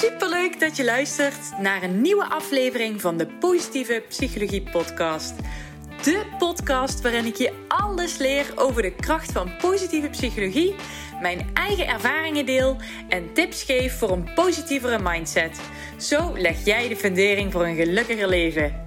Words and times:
Superleuk 0.00 0.60
dat 0.60 0.76
je 0.76 0.84
luistert 0.84 1.58
naar 1.58 1.82
een 1.82 2.00
nieuwe 2.00 2.24
aflevering 2.24 3.00
van 3.00 3.16
de 3.16 3.26
Positieve 3.26 4.02
Psychologie 4.08 4.62
Podcast. 4.70 5.34
De 6.02 6.22
podcast 6.38 7.00
waarin 7.00 7.24
ik 7.24 7.36
je 7.36 7.52
alles 7.68 8.16
leer 8.16 8.52
over 8.56 8.82
de 8.82 8.94
kracht 8.94 9.32
van 9.32 9.50
positieve 9.60 10.08
psychologie, 10.08 10.74
mijn 11.20 11.50
eigen 11.54 11.86
ervaringen 11.86 12.46
deel 12.46 12.76
en 13.08 13.32
tips 13.32 13.62
geef 13.62 13.98
voor 13.98 14.10
een 14.10 14.30
positievere 14.34 14.98
mindset. 15.02 15.60
Zo 15.98 16.32
leg 16.36 16.64
jij 16.64 16.88
de 16.88 16.96
fundering 16.96 17.52
voor 17.52 17.66
een 17.66 17.76
gelukkiger 17.76 18.28
leven. 18.28 18.84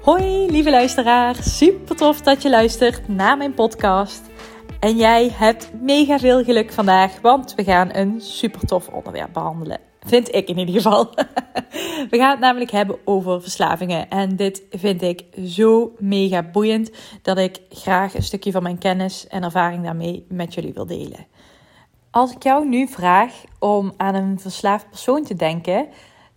Hoi 0.00 0.50
lieve 0.50 0.70
luisteraar, 0.70 1.36
super 1.42 1.96
tof 1.96 2.20
dat 2.20 2.42
je 2.42 2.50
luistert 2.50 3.08
naar 3.08 3.36
mijn 3.36 3.54
podcast. 3.54 4.29
En 4.80 4.96
jij 4.96 5.30
hebt 5.32 5.72
mega 5.80 6.18
veel 6.18 6.44
geluk 6.44 6.72
vandaag, 6.72 7.20
want 7.20 7.54
we 7.54 7.64
gaan 7.64 7.94
een 7.94 8.20
super 8.20 8.66
tof 8.66 8.88
onderwerp 8.88 9.32
behandelen. 9.32 9.78
Vind 10.00 10.34
ik 10.34 10.48
in 10.48 10.58
ieder 10.58 10.74
geval. 10.74 11.04
We 12.10 12.16
gaan 12.16 12.30
het 12.30 12.40
namelijk 12.40 12.70
hebben 12.70 12.98
over 13.04 13.42
verslavingen. 13.42 14.08
En 14.08 14.36
dit 14.36 14.62
vind 14.70 15.02
ik 15.02 15.24
zo 15.46 15.92
mega 15.98 16.42
boeiend 16.42 16.90
dat 17.22 17.38
ik 17.38 17.60
graag 17.70 18.14
een 18.14 18.22
stukje 18.22 18.52
van 18.52 18.62
mijn 18.62 18.78
kennis 18.78 19.26
en 19.28 19.42
ervaring 19.42 19.84
daarmee 19.84 20.24
met 20.28 20.54
jullie 20.54 20.72
wil 20.72 20.86
delen. 20.86 21.26
Als 22.10 22.32
ik 22.32 22.42
jou 22.42 22.68
nu 22.68 22.88
vraag 22.88 23.32
om 23.58 23.92
aan 23.96 24.14
een 24.14 24.40
verslaafd 24.40 24.90
persoon 24.90 25.24
te 25.24 25.34
denken, 25.34 25.88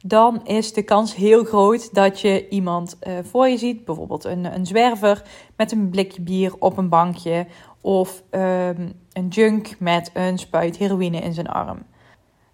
dan 0.06 0.46
is 0.46 0.74
de 0.74 0.84
kans 0.84 1.16
heel 1.16 1.44
groot 1.44 1.94
dat 1.94 2.22
je 2.22 2.50
iemand 2.50 2.98
uh, 3.08 3.14
voor 3.22 3.48
je 3.48 3.58
ziet, 3.58 3.86
bijvoorbeeld 3.86 4.24
een, 4.24 4.56
een 4.56 4.66
zwerver 4.66 5.22
met 5.58 5.72
een 5.72 5.90
blikje 5.90 6.22
bier 6.22 6.54
op 6.60 6.78
een 6.78 6.90
bankje 6.90 7.46
of 7.84 8.24
um, 8.32 8.94
een 9.14 9.28
junk 9.30 9.80
met 9.80 10.10
een 10.14 10.38
spuit 10.38 10.78
heroïne 10.78 11.18
in 11.18 11.34
zijn 11.34 11.48
arm. 11.48 11.80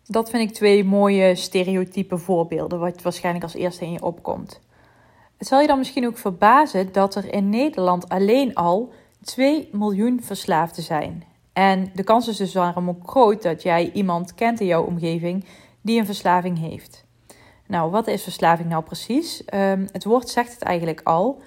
Dat 0.06 0.30
vind 0.30 0.50
ik 0.50 0.56
twee 0.56 0.84
mooie 0.84 1.36
stereotype 1.36 2.18
voorbeelden, 2.18 2.80
wat 2.80 3.02
waarschijnlijk 3.02 3.44
als 3.44 3.54
eerste 3.54 3.86
in 3.86 3.92
je 3.92 4.04
opkomt. 4.04 4.60
Het 5.38 5.48
zal 5.48 5.62
je 5.62 5.68
dan 5.68 5.78
misschien 5.78 6.08
ook 6.08 6.18
verbazen 6.18 6.92
dat 6.92 7.16
er 7.16 7.34
in 7.34 7.50
Nederland 7.50 8.10
alleen 8.10 8.56
al 8.56 8.94
2 9.24 9.70
miljoen 9.72 10.22
verslaafden 10.24 10.84
zijn. 10.84 11.24
En 11.54 11.92
de 11.94 12.04
kans 12.04 12.28
is 12.28 12.38
dus 12.38 12.52
daarom 12.52 12.90
ook 12.90 13.10
groot 13.10 13.42
dat 13.44 13.62
jij 13.62 13.92
iemand 13.92 14.34
kent 14.34 14.60
in 14.60 14.66
jouw 14.66 14.84
omgeving 14.84 15.46
die 15.82 16.00
een 16.00 16.06
verslaving 16.06 16.60
heeft. 16.60 17.06
Nou, 17.68 17.92
wat 17.92 18.08
is 18.08 18.24
verslaving 18.24 18.70
nou 18.70 18.84
precies? 18.84 19.44
Um, 19.54 19.88
het 19.92 20.04
woord 20.04 20.30
zegt 20.30 20.54
het 20.54 20.62
eigenlijk 20.62 21.02
al. 21.04 21.42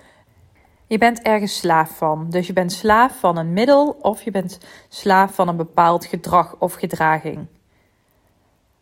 Je 0.93 0.99
bent 0.99 1.23
ergens 1.23 1.57
slaaf 1.57 1.97
van. 1.97 2.27
Dus 2.31 2.47
je 2.47 2.53
bent 2.53 2.73
slaaf 2.73 3.19
van 3.19 3.37
een 3.37 3.53
middel 3.53 3.97
of 4.01 4.23
je 4.23 4.31
bent 4.31 4.59
slaaf 4.89 5.35
van 5.35 5.49
een 5.49 5.57
bepaald 5.57 6.05
gedrag 6.05 6.57
of 6.59 6.75
gedraging. 6.75 7.47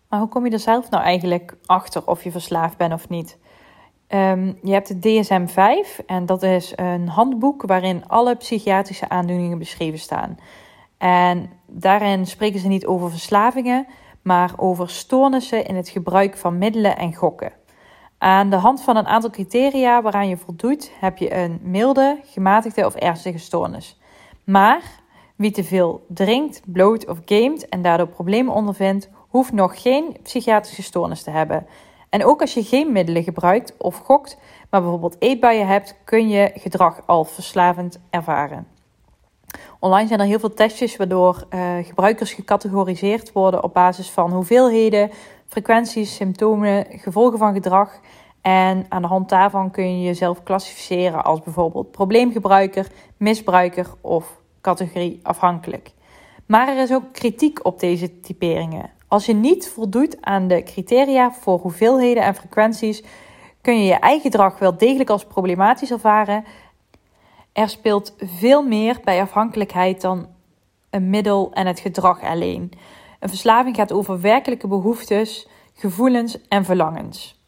Maar 0.08 0.20
hoe 0.20 0.28
kom 0.28 0.46
je 0.46 0.52
er 0.52 0.58
zelf 0.58 0.90
nou 0.90 1.02
eigenlijk 1.02 1.56
achter 1.66 2.06
of 2.06 2.24
je 2.24 2.30
verslaafd 2.30 2.76
bent 2.76 2.92
of 2.92 3.08
niet? 3.08 3.38
Um, 4.08 4.58
je 4.62 4.72
hebt 4.72 4.88
het 4.88 5.02
DSM-5 5.02 6.04
en 6.06 6.26
dat 6.26 6.42
is 6.42 6.72
een 6.76 7.08
handboek 7.08 7.62
waarin 7.62 8.08
alle 8.08 8.36
psychiatrische 8.36 9.08
aandoeningen 9.08 9.58
beschreven 9.58 9.98
staan. 9.98 10.38
En 10.98 11.50
daarin 11.66 12.26
spreken 12.26 12.60
ze 12.60 12.68
niet 12.68 12.86
over 12.86 13.10
verslavingen, 13.10 13.86
maar 14.22 14.52
over 14.56 14.90
stoornissen 14.90 15.66
in 15.66 15.76
het 15.76 15.88
gebruik 15.88 16.36
van 16.36 16.58
middelen 16.58 16.96
en 16.96 17.14
gokken. 17.14 17.52
Aan 18.22 18.50
de 18.50 18.56
hand 18.56 18.82
van 18.82 18.96
een 18.96 19.06
aantal 19.06 19.30
criteria 19.30 20.02
waaraan 20.02 20.28
je 20.28 20.36
voldoet, 20.36 20.90
heb 21.00 21.18
je 21.18 21.34
een 21.34 21.60
milde, 21.62 22.20
gematigde 22.24 22.86
of 22.86 22.94
ernstige 22.94 23.38
stoornis. 23.38 23.98
Maar 24.44 24.82
wie 25.36 25.50
te 25.50 25.64
veel 25.64 26.04
drinkt, 26.08 26.62
bloot 26.64 27.08
of 27.08 27.18
gamet 27.24 27.68
en 27.68 27.82
daardoor 27.82 28.06
problemen 28.06 28.54
ondervindt, 28.54 29.08
hoeft 29.28 29.52
nog 29.52 29.82
geen 29.82 30.16
psychiatrische 30.22 30.82
stoornis 30.82 31.22
te 31.22 31.30
hebben. 31.30 31.66
En 32.08 32.24
ook 32.24 32.40
als 32.40 32.54
je 32.54 32.64
geen 32.64 32.92
middelen 32.92 33.22
gebruikt 33.22 33.74
of 33.78 33.96
gokt, 33.96 34.38
maar 34.70 34.80
bijvoorbeeld 34.80 35.16
eetbuien 35.18 35.66
hebt, 35.66 35.96
kun 36.04 36.28
je 36.28 36.50
gedrag 36.54 37.02
al 37.06 37.24
verslavend 37.24 38.00
ervaren. 38.10 38.66
Online 39.78 40.08
zijn 40.08 40.20
er 40.20 40.26
heel 40.26 40.38
veel 40.38 40.54
testjes 40.54 40.96
waardoor 40.96 41.46
uh, 41.50 41.72
gebruikers 41.82 42.32
gecategoriseerd 42.32 43.32
worden 43.32 43.62
op 43.62 43.74
basis 43.74 44.10
van 44.10 44.32
hoeveelheden, 44.32 45.10
frequenties, 45.50 46.14
symptomen, 46.14 46.86
gevolgen 46.90 47.38
van 47.38 47.54
gedrag. 47.54 48.00
En 48.40 48.86
aan 48.88 49.02
de 49.02 49.08
hand 49.08 49.28
daarvan 49.28 49.70
kun 49.70 49.98
je 49.98 50.04
jezelf 50.04 50.42
klassificeren 50.42 51.24
als 51.24 51.40
bijvoorbeeld 51.40 51.90
probleemgebruiker, 51.90 52.86
misbruiker 53.16 53.86
of 54.00 54.40
categorie 54.60 55.20
afhankelijk. 55.22 55.92
Maar 56.46 56.68
er 56.68 56.82
is 56.82 56.92
ook 56.92 57.12
kritiek 57.12 57.64
op 57.64 57.80
deze 57.80 58.20
typeringen. 58.20 58.90
Als 59.08 59.26
je 59.26 59.34
niet 59.34 59.68
voldoet 59.68 60.16
aan 60.20 60.48
de 60.48 60.62
criteria 60.62 61.32
voor 61.32 61.58
hoeveelheden 61.58 62.22
en 62.22 62.34
frequenties, 62.34 63.02
kun 63.60 63.78
je 63.78 63.84
je 63.84 63.94
eigen 63.98 64.30
gedrag 64.30 64.58
wel 64.58 64.76
degelijk 64.76 65.10
als 65.10 65.24
problematisch 65.24 65.90
ervaren. 65.90 66.44
Er 67.52 67.68
speelt 67.68 68.14
veel 68.18 68.62
meer 68.62 69.00
bij 69.04 69.20
afhankelijkheid 69.20 70.00
dan 70.00 70.26
een 70.90 71.10
middel 71.10 71.50
en 71.52 71.66
het 71.66 71.80
gedrag 71.80 72.22
alleen. 72.22 72.72
Een 73.20 73.28
verslaving 73.28 73.76
gaat 73.76 73.92
over 73.92 74.20
werkelijke 74.20 74.66
behoeftes, 74.68 75.48
gevoelens 75.74 76.38
en 76.48 76.64
verlangens. 76.64 77.38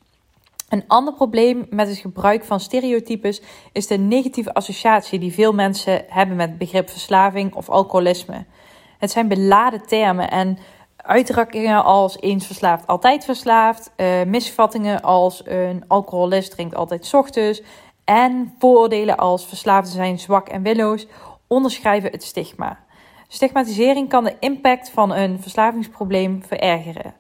Een 0.69 0.85
ander 0.87 1.15
probleem 1.15 1.67
met 1.71 1.89
het 1.89 1.99
gebruik 1.99 2.45
van 2.45 2.61
stereotypes 2.61 3.43
is 3.73 3.87
de 3.87 3.99
negatieve 3.99 4.55
associatie 4.55 5.19
die 5.19 5.33
veel 5.33 5.53
mensen 5.53 6.05
hebben 6.09 6.37
met 6.37 6.49
het 6.49 6.59
begrip 6.59 6.91
verslaving 6.91 7.55
of 7.55 7.69
alcoholisme. 7.69 8.45
Het 8.99 9.11
zijn 9.11 9.29
beladen 9.29 9.87
termen 9.87 10.31
en 10.31 10.59
uitdrukkingen 10.97 11.85
als 11.85 12.21
eens 12.21 12.47
verslaafd, 12.47 12.87
altijd 12.87 13.25
verslaafd, 13.25 13.91
uh, 13.97 14.23
misvattingen 14.23 15.03
als 15.03 15.43
een 15.45 15.85
alcoholist 15.89 16.51
drinkt 16.51 16.75
altijd 16.75 17.15
ochtends 17.15 17.63
en 18.05 18.55
vooroordelen 18.59 19.17
als 19.17 19.47
verslaafden 19.47 19.93
zijn 19.93 20.19
zwak 20.19 20.49
en 20.49 20.63
willoos 20.63 21.07
onderschrijven 21.47 22.11
het 22.11 22.23
stigma. 22.23 22.79
Stigmatisering 23.33 24.09
kan 24.09 24.25
de 24.25 24.37
impact 24.41 24.91
van 24.91 25.13
een 25.15 25.41
verslavingsprobleem 25.41 26.43
verergeren. 26.47 27.15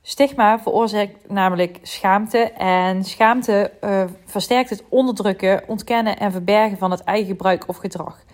Stigma 0.00 0.58
veroorzaakt 0.58 1.28
namelijk 1.28 1.78
schaamte 1.82 2.38
en 2.52 3.04
schaamte 3.04 3.72
uh, 3.80 4.04
versterkt 4.24 4.70
het 4.70 4.84
onderdrukken, 4.88 5.68
ontkennen 5.68 6.18
en 6.18 6.32
verbergen 6.32 6.78
van 6.78 6.90
het 6.90 7.04
eigen 7.04 7.26
gebruik 7.26 7.68
of 7.68 7.76
gedrag. 7.76 8.24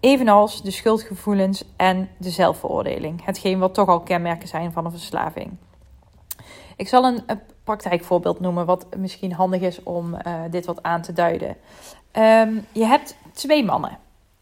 Evenals 0.00 0.62
de 0.62 0.70
schuldgevoelens 0.70 1.64
en 1.76 2.08
de 2.16 2.30
zelfveroordeling, 2.30 3.24
hetgeen 3.24 3.58
wat 3.58 3.74
toch 3.74 3.88
al 3.88 4.00
kenmerken 4.00 4.48
zijn 4.48 4.72
van 4.72 4.84
een 4.84 4.90
verslaving. 4.90 5.56
Ik 6.76 6.88
zal 6.88 7.04
een, 7.04 7.40
praktijkvoorbeeld 7.64 8.40
noemen, 8.40 8.66
wat 8.66 8.86
misschien 8.96 9.32
handig 9.32 9.60
is 9.60 9.82
om 9.82 10.14
uh, 10.14 10.34
dit 10.50 10.66
wat 10.66 10.82
aan 10.82 11.02
te 11.02 11.12
duiden. 11.12 11.56
Um, 12.12 12.66
je 12.72 12.84
hebt 12.84 13.16
twee 13.32 13.64
mannen 13.64 13.98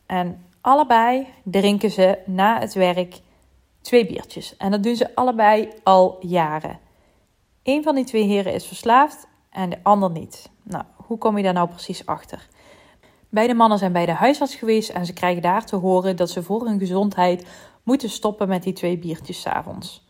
en 0.07 0.45
allebei 0.61 1.27
drinken 1.45 1.91
ze 1.91 2.19
na 2.27 2.59
het 2.59 2.75
werk 2.75 3.21
twee 3.81 4.07
biertjes. 4.07 4.57
En 4.57 4.71
dat 4.71 4.83
doen 4.83 4.97
ze 4.97 5.15
allebei 5.15 5.69
al 5.83 6.17
jaren. 6.21 6.79
Eén 7.63 7.83
van 7.83 7.95
die 7.95 8.05
twee 8.05 8.25
heren 8.25 8.53
is 8.53 8.67
verslaafd 8.67 9.27
en 9.51 9.71
de 9.71 9.79
ander 9.83 10.11
niet. 10.11 10.51
Nou, 10.63 10.85
hoe 10.97 11.19
kom 11.19 11.37
je 11.37 11.43
daar 11.43 11.53
nou 11.53 11.69
precies 11.69 12.07
achter? 12.07 12.49
Beide 13.29 13.55
mannen 13.55 13.79
zijn 13.79 13.93
bij 13.93 14.07
de 14.07 14.13
huisarts 14.13 14.55
geweest 14.55 14.91
en 14.91 15.07
ze 15.07 15.13
krijgen 15.13 15.43
daar 15.43 15.65
te 15.65 15.77
horen 15.77 16.17
dat 16.17 16.31
ze 16.31 16.43
voor 16.43 16.67
hun 16.67 16.79
gezondheid 16.79 17.47
moeten 17.83 18.11
stoppen 18.11 18.49
met 18.49 18.63
die 18.63 18.73
twee 18.73 18.99
biertjes 18.99 19.41
s'avonds. 19.41 20.09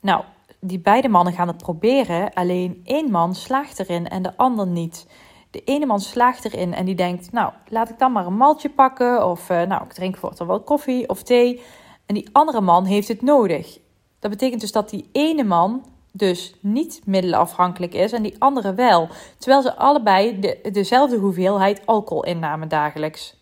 Nou, 0.00 0.24
die 0.60 0.78
beide 0.78 1.08
mannen 1.08 1.32
gaan 1.32 1.48
het 1.48 1.56
proberen, 1.56 2.32
alleen 2.34 2.80
één 2.84 3.10
man 3.10 3.34
slaagt 3.34 3.78
erin 3.78 4.08
en 4.08 4.22
de 4.22 4.36
ander 4.36 4.66
niet. 4.66 5.06
De 5.50 5.64
ene 5.64 5.86
man 5.86 6.00
slaagt 6.00 6.44
erin 6.44 6.74
en 6.74 6.84
die 6.84 6.94
denkt, 6.94 7.32
nou, 7.32 7.52
laat 7.68 7.90
ik 7.90 7.98
dan 7.98 8.12
maar 8.12 8.26
een 8.26 8.36
maltje 8.36 8.70
pakken 8.70 9.26
of 9.26 9.50
uh, 9.50 9.62
nou, 9.62 9.84
ik 9.84 9.92
drink 9.92 10.16
voortaan 10.16 10.46
wel 10.46 10.60
koffie 10.60 11.08
of 11.08 11.22
thee. 11.22 11.62
En 12.06 12.14
die 12.14 12.28
andere 12.32 12.60
man 12.60 12.84
heeft 12.84 13.08
het 13.08 13.22
nodig. 13.22 13.78
Dat 14.18 14.30
betekent 14.30 14.60
dus 14.60 14.72
dat 14.72 14.90
die 14.90 15.08
ene 15.12 15.44
man 15.44 15.84
dus 16.12 16.54
niet 16.60 17.00
middelenafhankelijk 17.04 17.94
is 17.94 18.12
en 18.12 18.22
die 18.22 18.36
andere 18.38 18.74
wel. 18.74 19.08
Terwijl 19.38 19.62
ze 19.62 19.76
allebei 19.76 20.40
de, 20.40 20.68
dezelfde 20.72 21.16
hoeveelheid 21.16 21.86
alcohol 21.86 22.24
innamen 22.24 22.68
dagelijks. 22.68 23.36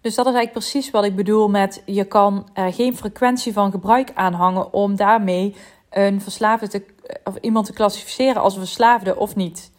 Dus 0.00 0.14
dat 0.14 0.26
is 0.26 0.32
eigenlijk 0.32 0.52
precies 0.52 0.90
wat 0.90 1.04
ik 1.04 1.16
bedoel 1.16 1.48
met 1.48 1.82
je 1.86 2.04
kan 2.04 2.48
er 2.52 2.72
geen 2.72 2.96
frequentie 2.96 3.52
van 3.52 3.70
gebruik 3.70 4.10
aanhangen 4.14 4.72
om 4.72 4.96
daarmee 4.96 5.54
een 5.90 6.20
verslaafde 6.20 6.68
te, 6.68 6.84
of 7.24 7.36
iemand 7.36 7.66
te 7.66 7.72
klassificeren 7.72 8.42
als 8.42 8.54
een 8.54 8.60
verslaafde 8.60 9.16
of 9.16 9.36
niet. 9.36 9.70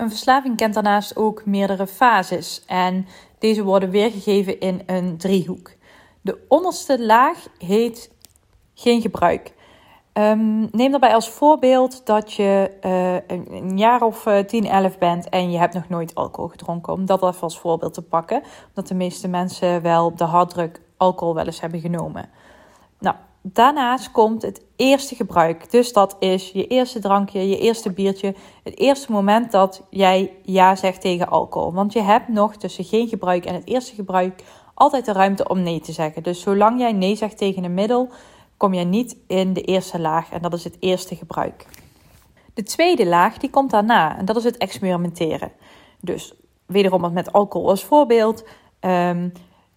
Een 0.00 0.08
verslaving 0.08 0.56
kent 0.56 0.74
daarnaast 0.74 1.16
ook 1.16 1.44
meerdere 1.44 1.86
fases 1.86 2.64
en 2.66 3.06
deze 3.38 3.62
worden 3.62 3.90
weergegeven 3.90 4.60
in 4.60 4.82
een 4.86 5.16
driehoek. 5.16 5.70
De 6.20 6.44
onderste 6.48 7.04
laag 7.04 7.46
heet 7.58 8.10
geen 8.74 9.00
gebruik. 9.00 9.52
Um, 10.12 10.68
neem 10.72 10.90
daarbij 10.90 11.14
als 11.14 11.30
voorbeeld 11.30 12.06
dat 12.06 12.32
je 12.32 12.70
uh, 12.84 13.38
een 13.58 13.78
jaar 13.78 14.02
of 14.02 14.26
uh, 14.26 14.38
10, 14.38 14.66
11 14.66 14.98
bent 14.98 15.28
en 15.28 15.50
je 15.50 15.58
hebt 15.58 15.74
nog 15.74 15.88
nooit 15.88 16.14
alcohol 16.14 16.50
gedronken. 16.50 16.92
Om 16.92 17.06
dat 17.06 17.22
even 17.22 17.40
als 17.40 17.58
voorbeeld 17.58 17.94
te 17.94 18.02
pakken. 18.02 18.42
Omdat 18.68 18.88
de 18.88 18.94
meeste 18.94 19.28
mensen 19.28 19.82
wel 19.82 20.14
de 20.14 20.24
harddruk 20.24 20.80
alcohol 20.96 21.34
wel 21.34 21.46
eens 21.46 21.60
hebben 21.60 21.80
genomen. 21.80 22.28
Nou, 22.98 23.16
daarnaast 23.42 24.10
komt 24.10 24.42
het 24.42 24.64
eerste 24.76 25.14
gebruik. 25.14 25.70
Dus 25.70 25.92
dat 25.92 26.16
is 26.18 26.50
je 26.50 26.66
eerste 26.66 26.98
drankje, 26.98 27.48
je 27.48 27.58
eerste 27.58 27.92
biertje. 27.92 28.34
Het 28.64 28.78
eerste 28.78 29.12
moment 29.12 29.52
dat 29.52 29.82
jij 29.90 30.32
ja 30.42 30.76
zegt 30.76 31.00
tegen 31.00 31.28
alcohol. 31.28 31.72
Want 31.72 31.92
je 31.92 32.00
hebt 32.00 32.28
nog 32.28 32.56
tussen 32.56 32.84
geen 32.84 33.08
gebruik 33.08 33.44
en 33.44 33.54
het 33.54 33.66
eerste 33.66 33.94
gebruik 33.94 34.42
altijd 34.74 35.04
de 35.04 35.12
ruimte 35.12 35.48
om 35.48 35.62
nee 35.62 35.80
te 35.80 35.92
zeggen. 35.92 36.22
Dus 36.22 36.40
zolang 36.40 36.80
jij 36.80 36.92
nee 36.92 37.16
zegt 37.16 37.38
tegen 37.38 37.64
een 37.64 37.74
middel, 37.74 38.08
kom 38.56 38.74
je 38.74 38.84
niet 38.84 39.16
in 39.26 39.52
de 39.52 39.62
eerste 39.62 39.98
laag. 39.98 40.30
En 40.30 40.42
dat 40.42 40.52
is 40.52 40.64
het 40.64 40.76
eerste 40.80 41.16
gebruik. 41.16 41.66
De 42.54 42.62
tweede 42.62 43.06
laag 43.06 43.38
die 43.38 43.50
komt 43.50 43.70
daarna 43.70 44.18
en 44.18 44.24
dat 44.24 44.36
is 44.36 44.44
het 44.44 44.56
experimenteren. 44.56 45.52
Dus 46.00 46.34
wederom 46.66 47.12
met 47.12 47.32
alcohol 47.32 47.68
als 47.68 47.84
voorbeeld. 47.84 48.44
Ehm, 48.80 49.28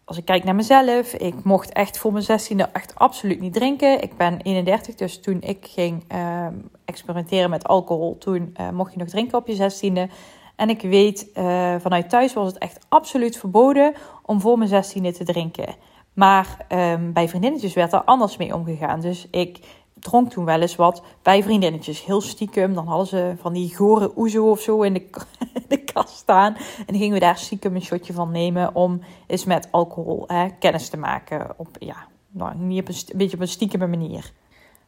als 0.05 0.17
ik 0.17 0.25
kijk 0.25 0.44
naar 0.44 0.55
mezelf, 0.55 1.13
ik 1.13 1.44
mocht 1.44 1.71
echt 1.71 1.97
voor 1.97 2.11
mijn 2.11 2.23
zestiende 2.23 2.69
echt 2.73 2.95
absoluut 2.95 3.39
niet 3.39 3.53
drinken. 3.53 4.01
Ik 4.01 4.17
ben 4.17 4.41
31, 4.41 4.95
dus 4.95 5.21
toen 5.21 5.41
ik 5.41 5.67
ging 5.69 6.03
ehm, 6.07 6.53
experimenteren 6.85 7.50
met 7.50 7.67
alcohol, 7.67 8.17
toen 8.17 8.55
uh, 8.59 8.69
mocht 8.69 8.94
je 8.94 9.00
nog 9.00 9.07
drinken 9.07 9.38
op 9.38 9.47
je 9.47 9.55
zestiende. 9.55 10.09
En 10.55 10.69
ik 10.69 10.81
weet, 10.81 11.29
uh, 11.38 11.75
vanuit 11.79 12.09
thuis 12.09 12.33
was 12.33 12.47
het 12.47 12.57
echt 12.57 12.85
absoluut 12.89 13.38
verboden 13.38 13.94
om 14.25 14.41
voor 14.41 14.57
mijn 14.57 14.69
zestiende 14.69 15.13
te 15.13 15.23
drinken. 15.23 15.75
Maar 16.13 16.65
um, 16.69 17.13
bij 17.13 17.29
vriendinnetjes 17.29 17.73
werd 17.73 17.94
er 17.94 18.03
anders 18.03 18.38
mee 18.38 18.53
omgegaan. 18.53 18.99
Dus 18.99 19.27
ik 19.31 19.59
dronk 20.03 20.29
toen 20.29 20.45
wel 20.45 20.61
eens 20.61 20.75
wat 20.75 21.03
bij 21.21 21.44
vriendinnetjes. 21.44 22.05
Heel 22.05 22.21
stiekem. 22.21 22.73
Dan 22.73 22.88
hadden 22.88 23.07
ze 23.07 23.33
van 23.38 23.53
die 23.53 23.75
gore 23.75 24.11
oezo 24.15 24.50
of 24.50 24.59
zo 24.59 24.81
in 24.81 24.94
de, 24.94 25.09
de 25.67 25.77
kast 25.77 26.15
staan. 26.15 26.55
En 26.85 26.95
gingen 26.95 27.13
we 27.13 27.19
daar 27.19 27.38
stiekem 27.38 27.75
een 27.75 27.81
shotje 27.81 28.13
van 28.13 28.31
nemen 28.31 28.75
om 28.75 29.01
eens 29.27 29.45
met 29.45 29.67
alcohol 29.71 30.23
hè, 30.27 30.47
kennis 30.59 30.89
te 30.89 30.97
maken. 30.97 31.53
Op, 31.57 31.67
ja, 31.79 32.07
nou, 32.31 32.55
niet 32.55 32.81
op 32.81 32.88
een, 32.88 33.17
beetje 33.17 33.35
op 33.35 33.41
een 33.41 33.47
stiekeme 33.47 33.88
manier. 33.88 34.31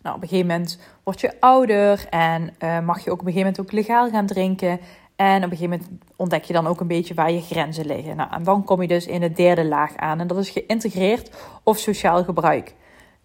Nou, 0.02 0.16
op 0.16 0.22
een 0.22 0.28
gegeven 0.28 0.52
moment 0.52 0.80
word 1.04 1.22
je 1.22 1.40
ouder 1.40 2.08
en 2.10 2.56
uh, 2.60 2.80
mag 2.80 3.04
je 3.04 3.12
ook 3.12 3.20
op 3.20 3.26
een 3.26 3.34
gegeven 3.34 3.52
moment 3.52 3.60
ook 3.60 3.72
legaal 3.72 4.10
gaan 4.10 4.26
drinken. 4.26 4.80
En 5.16 5.38
op 5.44 5.52
een 5.52 5.58
gegeven 5.58 5.70
moment 5.70 5.90
ontdek 6.16 6.44
je 6.44 6.54
dan 6.54 6.68
ook 6.68 6.80
een 6.80 6.88
beetje 6.88 7.14
waar 7.14 7.32
je 7.32 7.42
grenzen 7.42 7.86
liggen. 7.86 8.16
Nou, 8.16 8.32
en 8.32 8.44
dan 8.44 8.64
kom 8.64 8.82
je 8.82 8.88
dus 8.88 9.08
in 9.08 9.20
de 9.20 9.32
derde 9.32 9.66
laag 9.66 9.96
aan. 9.96 10.20
En 10.20 10.28
dat 10.28 10.38
is 10.38 10.50
geïntegreerd 10.50 11.36
of 11.64 11.78
sociaal 11.78 12.24
gebruik. 12.24 12.76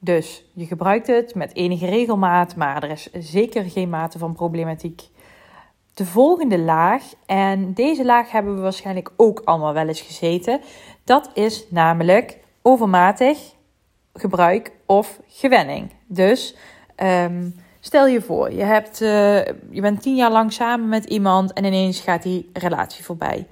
Dus 0.03 0.45
je 0.53 0.67
gebruikt 0.67 1.07
het 1.07 1.35
met 1.35 1.55
enige 1.55 1.87
regelmaat, 1.87 2.57
maar 2.57 2.83
er 2.83 2.91
is 2.91 3.09
zeker 3.13 3.65
geen 3.65 3.89
mate 3.89 4.19
van 4.19 4.33
problematiek. 4.33 5.03
De 5.95 6.07
volgende 6.07 6.59
laag, 6.59 7.03
en 7.27 7.73
deze 7.73 8.05
laag 8.05 8.31
hebben 8.31 8.55
we 8.55 8.61
waarschijnlijk 8.61 9.11
ook 9.17 9.41
allemaal 9.45 9.73
wel 9.73 9.89
eens 9.89 10.01
gezeten, 10.01 10.61
dat 11.05 11.31
is 11.35 11.67
namelijk 11.71 12.39
overmatig 12.63 13.39
gebruik 14.15 14.73
of 14.87 15.21
gewenning. 15.29 15.91
Dus 16.07 16.57
um, 17.03 17.55
stel 17.81 18.07
je 18.07 18.21
voor, 18.21 18.53
je, 18.53 18.63
hebt, 18.63 19.01
uh, 19.01 19.45
je 19.71 19.81
bent 19.81 20.03
tien 20.03 20.17
jaar 20.17 20.33
lang 20.33 20.53
samen 20.53 20.89
met 20.89 21.05
iemand 21.05 21.53
en 21.53 21.65
ineens 21.65 22.01
gaat 22.01 22.23
die 22.23 22.51
relatie 22.53 23.05
voorbij. 23.05 23.47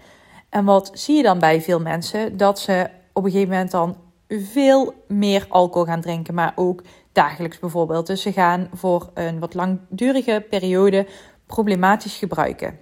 En 0.49 0.65
wat 0.65 0.91
zie 0.94 1.17
je 1.17 1.23
dan 1.23 1.39
bij 1.39 1.61
veel 1.61 1.81
mensen? 1.81 2.37
Dat 2.37 2.59
ze 2.59 2.91
op 3.12 3.25
een 3.25 3.31
gegeven 3.31 3.53
moment 3.53 3.71
dan 3.71 3.97
veel 4.29 4.95
meer 5.09 5.47
alcohol 5.49 5.87
gaan 5.87 6.01
drinken, 6.01 6.35
maar 6.35 6.53
ook 6.57 6.83
dagelijks 7.13 7.59
bijvoorbeeld. 7.59 8.07
Dus 8.07 8.23
ze 8.23 8.33
gaan 8.33 8.69
voor 8.73 9.11
een 9.15 9.39
wat 9.39 9.55
langdurige 9.55 10.47
periode 10.51 11.07
problematisch 11.47 12.17
gebruiken. 12.17 12.79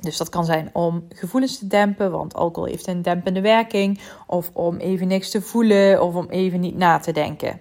Dus 0.00 0.16
dat 0.16 0.28
kan 0.28 0.44
zijn 0.44 0.70
om 0.72 1.06
gevoelens 1.08 1.58
te 1.58 1.66
dempen, 1.66 2.10
want 2.10 2.34
alcohol 2.34 2.68
heeft 2.68 2.86
een 2.86 3.02
dempende 3.02 3.40
werking, 3.40 4.00
of 4.26 4.50
om 4.52 4.76
even 4.76 5.06
niks 5.06 5.30
te 5.30 5.42
voelen, 5.42 6.02
of 6.02 6.14
om 6.14 6.26
even 6.28 6.60
niet 6.60 6.76
na 6.76 6.98
te 6.98 7.12
denken. 7.12 7.60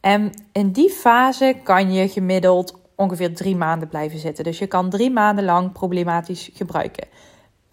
En 0.00 0.32
in 0.52 0.72
die 0.72 0.90
fase 0.90 1.56
kan 1.62 1.92
je 1.92 2.08
gemiddeld 2.08 2.78
ongeveer 2.94 3.34
drie 3.34 3.56
maanden 3.56 3.88
blijven 3.88 4.18
zitten. 4.18 4.44
Dus 4.44 4.58
je 4.58 4.66
kan 4.66 4.90
drie 4.90 5.10
maanden 5.10 5.44
lang 5.44 5.72
problematisch 5.72 6.50
gebruiken. 6.54 7.06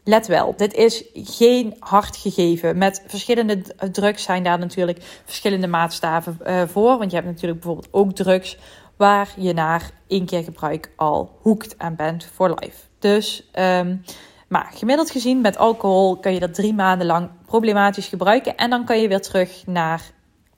Let 0.07 0.27
wel, 0.27 0.53
dit 0.57 0.73
is 0.73 1.03
geen 1.13 1.75
hard 1.79 2.17
gegeven. 2.17 2.77
Met 2.77 3.03
verschillende 3.07 3.61
drugs 3.91 4.23
zijn 4.23 4.43
daar 4.43 4.59
natuurlijk 4.59 5.21
verschillende 5.23 5.67
maatstaven 5.67 6.37
uh, 6.45 6.61
voor. 6.67 6.97
Want 6.97 7.11
je 7.11 7.17
hebt 7.17 7.29
natuurlijk 7.29 7.59
bijvoorbeeld 7.59 7.93
ook 7.93 8.11
drugs 8.11 8.57
waar 8.97 9.33
je 9.37 9.53
naar 9.53 9.91
één 10.07 10.25
keer 10.25 10.43
gebruik 10.43 10.91
al 10.95 11.37
hoekt 11.41 11.77
en 11.77 11.95
bent 11.95 12.25
voor 12.33 12.57
life. 12.59 12.77
Dus, 12.99 13.49
um, 13.59 14.01
maar 14.47 14.71
gemiddeld 14.73 15.11
gezien 15.11 15.41
met 15.41 15.57
alcohol 15.57 16.17
kun 16.17 16.33
je 16.33 16.39
dat 16.39 16.53
drie 16.53 16.73
maanden 16.73 17.07
lang 17.07 17.29
problematisch 17.45 18.07
gebruiken. 18.07 18.55
En 18.55 18.69
dan 18.69 18.85
kan 18.85 19.01
je 19.01 19.07
weer 19.07 19.21
terug 19.21 19.63
naar 19.65 20.11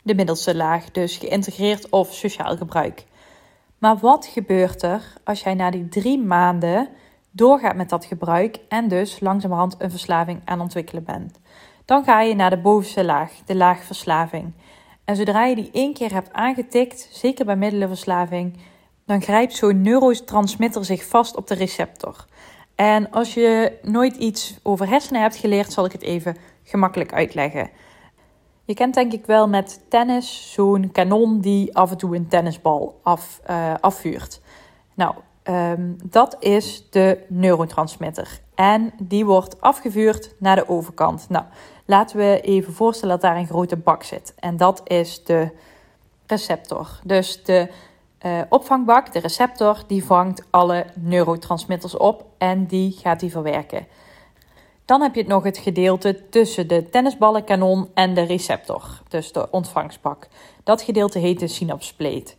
de 0.03 0.15
middelste 0.15 0.55
laag, 0.55 0.91
dus 0.91 1.17
geïntegreerd 1.17 1.89
of 1.89 2.13
sociaal 2.13 2.57
gebruik. 2.57 3.05
Maar 3.77 3.97
wat 3.97 4.25
gebeurt 4.25 4.81
er 4.81 5.13
als 5.23 5.41
jij 5.41 5.53
na 5.53 5.71
die 5.71 5.88
drie 5.89 6.19
maanden 6.19 6.89
doorgaat 7.37 7.75
met 7.75 7.89
dat 7.89 8.05
gebruik 8.05 8.59
en 8.69 8.87
dus 8.87 9.19
langzamerhand 9.19 9.75
een 9.77 9.89
verslaving 9.89 10.41
aan 10.45 10.61
ontwikkelen 10.61 11.03
bent. 11.03 11.39
Dan 11.85 12.03
ga 12.03 12.21
je 12.21 12.35
naar 12.35 12.49
de 12.49 12.57
bovenste 12.57 13.05
laag, 13.05 13.31
de 13.45 13.55
laag 13.55 13.83
verslaving. 13.83 14.53
En 15.05 15.15
zodra 15.15 15.45
je 15.45 15.55
die 15.55 15.69
één 15.71 15.93
keer 15.93 16.13
hebt 16.13 16.33
aangetikt, 16.33 17.09
zeker 17.11 17.45
bij 17.45 17.55
middelenverslaving, 17.55 18.57
dan 19.05 19.21
grijpt 19.21 19.55
zo'n 19.55 19.81
neurotransmitter 19.81 20.85
zich 20.85 21.05
vast 21.05 21.35
op 21.35 21.47
de 21.47 21.55
receptor. 21.55 22.25
En 22.75 23.11
als 23.11 23.33
je 23.33 23.77
nooit 23.81 24.15
iets 24.15 24.59
over 24.63 24.87
hersenen 24.87 25.21
hebt 25.21 25.35
geleerd, 25.35 25.71
zal 25.73 25.85
ik 25.85 25.91
het 25.91 26.01
even 26.01 26.37
gemakkelijk 26.63 27.13
uitleggen. 27.13 27.69
Je 28.65 28.73
kent 28.73 28.93
denk 28.93 29.13
ik 29.13 29.25
wel 29.25 29.47
met 29.47 29.85
tennis 29.89 30.53
zo'n 30.53 30.91
kanon 30.91 31.39
die 31.39 31.75
af 31.77 31.91
en 31.91 31.97
toe 31.97 32.15
een 32.15 32.27
tennisbal 32.27 32.99
af, 33.03 33.41
uh, 33.49 33.73
afvuurt. 33.79 34.41
Nou, 34.93 35.15
Um, 35.49 35.97
dat 36.03 36.35
is 36.39 36.83
de 36.89 37.25
neurotransmitter. 37.27 38.39
En 38.55 38.94
die 38.99 39.25
wordt 39.25 39.61
afgevuurd 39.61 40.33
naar 40.38 40.55
de 40.55 40.69
overkant. 40.69 41.25
Nou, 41.29 41.45
laten 41.85 42.17
we 42.17 42.41
even 42.41 42.73
voorstellen 42.73 43.19
dat 43.19 43.29
daar 43.29 43.39
een 43.39 43.47
grote 43.47 43.77
bak 43.77 44.03
zit. 44.03 44.33
En 44.39 44.57
dat 44.57 44.81
is 44.83 45.23
de 45.23 45.49
receptor. 46.25 46.99
Dus 47.03 47.44
de 47.44 47.69
uh, 48.25 48.41
opvangbak, 48.49 49.13
de 49.13 49.19
receptor, 49.19 49.83
die 49.88 50.03
vangt 50.03 50.44
alle 50.49 50.85
neurotransmitters 50.94 51.97
op 51.97 52.25
en 52.38 52.65
die 52.65 52.91
gaat 52.91 53.19
die 53.19 53.31
verwerken. 53.31 53.88
Dan 54.85 55.01
heb 55.01 55.15
je 55.15 55.23
nog 55.27 55.44
het 55.44 55.57
gedeelte 55.57 56.29
tussen 56.29 56.67
de 56.67 56.89
tennisballenkanon 56.89 57.89
en 57.94 58.13
de 58.13 58.21
receptor, 58.21 59.01
dus 59.07 59.31
de 59.31 59.51
ontvangstbak. 59.51 60.27
Dat 60.63 60.81
gedeelte 60.81 61.19
heet 61.19 61.39
de 61.39 61.47
synapspleet. 61.47 62.37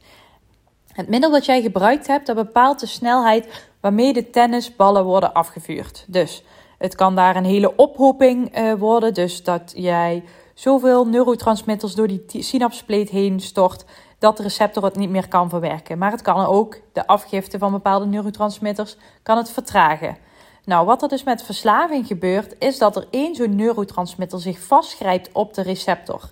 Het 0.98 1.08
middel 1.08 1.30
dat 1.30 1.44
jij 1.44 1.62
gebruikt 1.62 2.06
hebt, 2.06 2.26
dat 2.26 2.36
bepaalt 2.36 2.80
de 2.80 2.86
snelheid 2.86 3.68
waarmee 3.80 4.12
de 4.12 4.30
tennisballen 4.30 5.04
worden 5.04 5.32
afgevuurd. 5.32 6.04
Dus 6.06 6.42
het 6.78 6.94
kan 6.94 7.14
daar 7.14 7.36
een 7.36 7.44
hele 7.44 7.76
ophoping 7.76 8.58
uh, 8.58 8.72
worden, 8.74 9.14
dus 9.14 9.42
dat 9.42 9.72
jij 9.76 10.24
zoveel 10.54 11.06
neurotransmitters 11.06 11.94
door 11.94 12.06
die 12.06 12.42
synapspleet 12.42 13.10
heen 13.10 13.40
stort 13.40 13.84
dat 14.18 14.36
de 14.36 14.42
receptor 14.42 14.84
het 14.84 14.96
niet 14.96 15.10
meer 15.10 15.28
kan 15.28 15.48
verwerken. 15.48 15.98
Maar 15.98 16.10
het 16.10 16.22
kan 16.22 16.46
ook 16.46 16.80
de 16.92 17.06
afgifte 17.06 17.58
van 17.58 17.72
bepaalde 17.72 18.06
neurotransmitters 18.06 18.96
kan 19.22 19.36
het 19.36 19.50
vertragen. 19.50 20.16
Nou, 20.64 20.86
wat 20.86 21.02
er 21.02 21.08
dus 21.08 21.24
met 21.24 21.42
verslaving 21.42 22.06
gebeurt, 22.06 22.54
is 22.58 22.78
dat 22.78 22.96
er 22.96 23.06
één 23.10 23.34
zo'n 23.34 23.56
neurotransmitter 23.56 24.40
zich 24.40 24.60
vastgrijpt 24.60 25.30
op 25.32 25.54
de 25.54 25.62
receptor. 25.62 26.30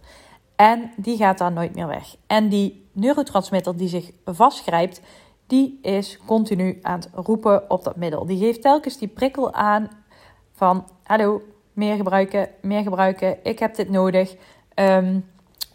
En 0.57 0.93
die 0.97 1.17
gaat 1.17 1.39
daar 1.39 1.53
nooit 1.53 1.75
meer 1.75 1.87
weg. 1.87 2.17
En 2.27 2.49
die 2.49 2.86
neurotransmitter 2.97 3.77
die 3.77 3.89
zich 3.89 4.11
vastgrijpt, 4.25 5.01
die 5.47 5.79
is 5.83 6.19
continu 6.27 6.79
aan 6.83 6.99
het 6.99 7.09
roepen 7.15 7.71
op 7.71 7.85
dat 7.85 7.97
middel. 7.97 8.27
Die 8.27 8.39
geeft 8.39 8.63
telkens 8.63 8.99
die 8.99 9.09
prikkel 9.09 9.53
aan 9.53 9.91
van 10.53 10.85
hallo, 11.03 11.43
meer 11.73 11.97
gebruiken, 11.97 12.49
meer 12.63 12.83
gebruiken, 12.83 13.39
ik 13.43 13.59
heb 13.59 13.75
dit 13.75 13.91
nodig. 13.91 14.37
Um, 14.75 15.25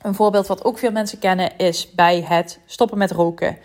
een 0.01 0.15
voorbeeld 0.15 0.47
wat 0.47 0.63
ook 0.63 0.77
veel 0.77 0.91
mensen 0.91 1.19
kennen 1.19 1.57
is 1.57 1.91
bij 1.91 2.21
het 2.21 2.59
stoppen 2.65 2.97
met 2.97 3.11
roken. 3.11 3.57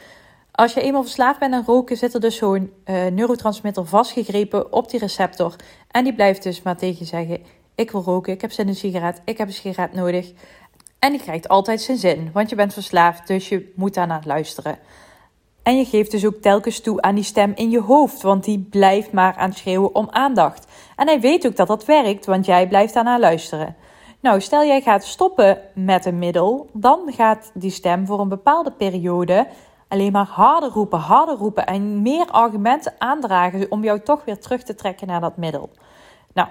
Als 0.53 0.75
je 0.75 0.81
eenmaal 0.81 1.03
verslaafd 1.03 1.39
bent 1.39 1.55
aan 1.55 1.65
roken, 1.67 1.97
zit 1.97 2.15
er 2.15 2.21
dus 2.21 2.37
zo'n 2.37 2.73
uh, 2.85 3.07
neurotransmitter 3.07 3.87
vastgegrepen 3.87 4.73
op 4.73 4.91
die 4.91 5.01
receptor. 5.01 5.57
En 5.91 6.05
die 6.05 6.15
blijft 6.15 6.43
dus 6.43 6.63
maar 6.63 6.77
tegen 6.77 7.07
zeggen: 7.07 7.43
Ik 7.75 7.91
wil 7.91 8.03
roken, 8.03 8.33
ik 8.33 8.41
heb 8.41 8.53
zin 8.53 8.65
in 8.65 8.71
een 8.71 8.77
sigaret, 8.77 9.23
ik 9.25 9.39
heb 9.39 9.47
een 9.49 9.55
sigaret 9.55 9.93
nodig. 9.93 10.33
En 10.99 11.13
die 11.13 11.21
krijgt 11.21 11.49
altijd 11.49 11.81
zijn 11.81 11.99
zin, 11.99 12.31
want 12.33 12.51
je 12.51 12.57
bent 12.57 12.73
verslaafd, 12.73 13.27
dus 13.27 13.49
je 13.49 13.73
moet 13.75 13.95
daarnaar 13.95 14.23
luisteren. 14.25 14.79
En 15.63 15.77
je 15.77 15.85
geeft 15.85 16.11
dus 16.11 16.27
ook 16.27 16.37
telkens 16.37 16.81
toe 16.81 17.01
aan 17.01 17.15
die 17.15 17.25
stem 17.25 17.53
in 17.55 17.71
je 17.71 17.81
hoofd, 17.81 18.23
want 18.23 18.45
die 18.45 18.67
blijft 18.71 19.13
maar 19.13 19.37
aan 19.37 19.49
het 19.49 19.59
schreeuwen 19.59 19.95
om 19.95 20.09
aandacht. 20.11 20.67
En 20.97 21.07
hij 21.07 21.21
weet 21.21 21.47
ook 21.47 21.57
dat 21.57 21.67
dat 21.67 21.85
werkt, 21.85 22.27
want 22.27 22.47
jij 22.47 22.69
blijft 22.69 22.95
daarnaar 22.95 23.21
luisteren. 23.21 23.77
Nou, 24.21 24.41
stel 24.41 24.65
jij 24.65 24.81
gaat 24.81 25.05
stoppen 25.05 25.59
met 25.75 26.05
een 26.05 26.19
middel, 26.19 26.71
dan 26.73 27.13
gaat 27.13 27.51
die 27.55 27.71
stem 27.71 28.07
voor 28.07 28.21
een 28.21 28.29
bepaalde 28.29 28.71
periode 28.73 29.47
alleen 29.89 30.13
maar 30.13 30.27
harder 30.27 30.71
roepen, 30.71 30.99
harder 30.99 31.37
roepen 31.37 31.67
en 31.67 32.03
meer 32.03 32.27
argumenten 32.27 32.95
aandragen 32.99 33.71
om 33.71 33.85
jou 33.85 34.01
toch 34.01 34.25
weer 34.25 34.39
terug 34.39 34.63
te 34.63 34.75
trekken 34.75 35.07
naar 35.07 35.21
dat 35.21 35.37
middel. 35.37 35.71
Nou, 36.33 36.49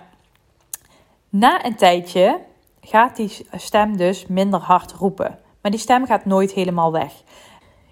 na 1.29 1.65
een 1.65 1.75
tijdje 1.75 2.39
gaat 2.85 3.15
die 3.15 3.45
stem 3.51 3.97
dus 3.97 4.27
minder 4.27 4.59
hard 4.59 4.91
roepen. 4.91 5.39
maar 5.61 5.71
die 5.71 5.79
stem 5.79 6.05
gaat 6.05 6.25
nooit 6.25 6.51
helemaal 6.51 6.91
weg. 6.91 7.13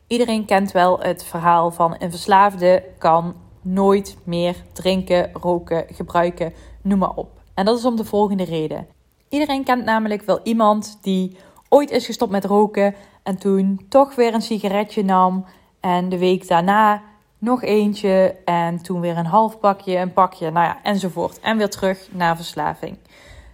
Iedereen 0.08 0.46
kent 0.46 0.72
wel 0.72 1.00
het 1.00 1.24
verhaal 1.24 1.72
van 1.72 1.96
een 2.00 2.10
verslaafde 2.10 2.84
kan 2.98 3.36
nooit 3.62 4.18
meer 4.24 4.56
drinken, 4.74 5.30
roken, 5.34 5.86
gebruiken, 5.92 6.54
noem 6.82 7.00
maar 7.00 7.14
op. 7.16 7.30
En 7.54 7.66
dat 7.66 7.78
is 7.78 7.86
om 7.86 7.96
de 7.96 8.06
volgende 8.06 8.44
reden. 8.44 8.88
Iedereen 9.30 9.64
kent 9.64 9.86
namelijk 9.86 10.22
wel 10.22 10.40
iemand 10.44 10.98
die 11.02 11.38
ooit 11.70 11.92
is 11.92 12.06
gestopt 12.06 12.32
met 12.32 12.46
roken 12.46 12.96
en 13.24 13.38
toen 13.38 13.86
toch 13.90 14.16
weer 14.16 14.34
een 14.34 14.42
sigaretje 14.42 15.04
nam 15.04 15.46
en 15.80 16.10
de 16.10 16.18
week 16.18 16.48
daarna 16.48 17.02
nog 17.38 17.64
eentje 17.64 18.36
en 18.46 18.82
toen 18.82 19.00
weer 19.00 19.18
een 19.18 19.26
half 19.26 19.60
pakje, 19.60 19.98
een 19.98 20.14
pakje, 20.14 20.52
nou 20.52 20.66
ja, 20.66 20.80
enzovoort. 20.84 21.40
En 21.40 21.58
weer 21.58 21.70
terug 21.70 22.08
naar 22.12 22.36
verslaving. 22.36 22.98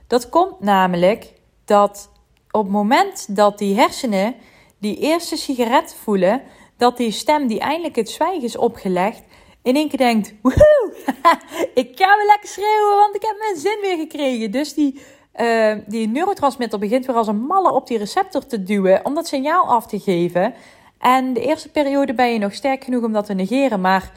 Dat 0.10 0.30
komt 0.30 0.60
namelijk 0.60 1.34
dat 1.66 2.10
op 2.52 2.64
het 2.64 2.72
moment 2.72 3.36
dat 3.36 3.58
die 3.58 3.76
hersenen 3.76 4.36
die 4.80 4.98
eerste 4.98 5.38
sigaret 5.38 5.96
voelen, 6.04 6.42
dat 6.78 6.98
die 6.98 7.12
stem 7.12 7.48
die 7.48 7.60
eindelijk 7.60 7.96
het 7.96 8.10
zwijgen 8.10 8.44
is 8.44 8.58
opgelegd, 8.58 9.24
in 9.62 9.76
één 9.76 9.90
keer 9.90 9.98
denkt: 9.98 10.34
Woehoe, 10.42 10.94
ik 11.82 11.92
ga 11.96 12.18
weer 12.18 12.26
lekker 12.26 12.50
schreeuwen, 12.50 12.96
want 12.96 13.16
ik 13.16 13.22
heb 13.22 13.36
mijn 13.40 13.58
zin 13.58 13.78
weer 13.82 13.98
gekregen. 13.98 14.52
Dus 14.52 14.74
die, 14.74 15.02
uh, 15.36 15.76
die 15.88 16.08
neurotransmitter 16.08 16.80
begint 16.80 17.06
weer 17.06 17.16
als 17.16 17.28
een 17.28 17.46
malle 17.46 17.72
op 17.72 17.88
die 17.88 17.98
receptor 17.98 18.46
te 18.46 18.64
duwen 18.64 19.06
om 19.06 19.16
dat 19.16 19.28
signaal 19.28 19.66
af 19.66 19.88
te 19.88 20.00
geven. 20.00 20.54
En 21.00 21.34
de 21.34 21.42
eerste 21.42 21.70
periode 21.70 22.14
ben 22.14 22.34
je 22.34 22.40
nog 22.40 22.54
sterk 22.54 22.84
genoeg 22.84 23.04
om 23.04 23.14
dat 23.14 23.26
te 23.26 23.34
negeren, 23.34 23.82
maar 23.82 24.12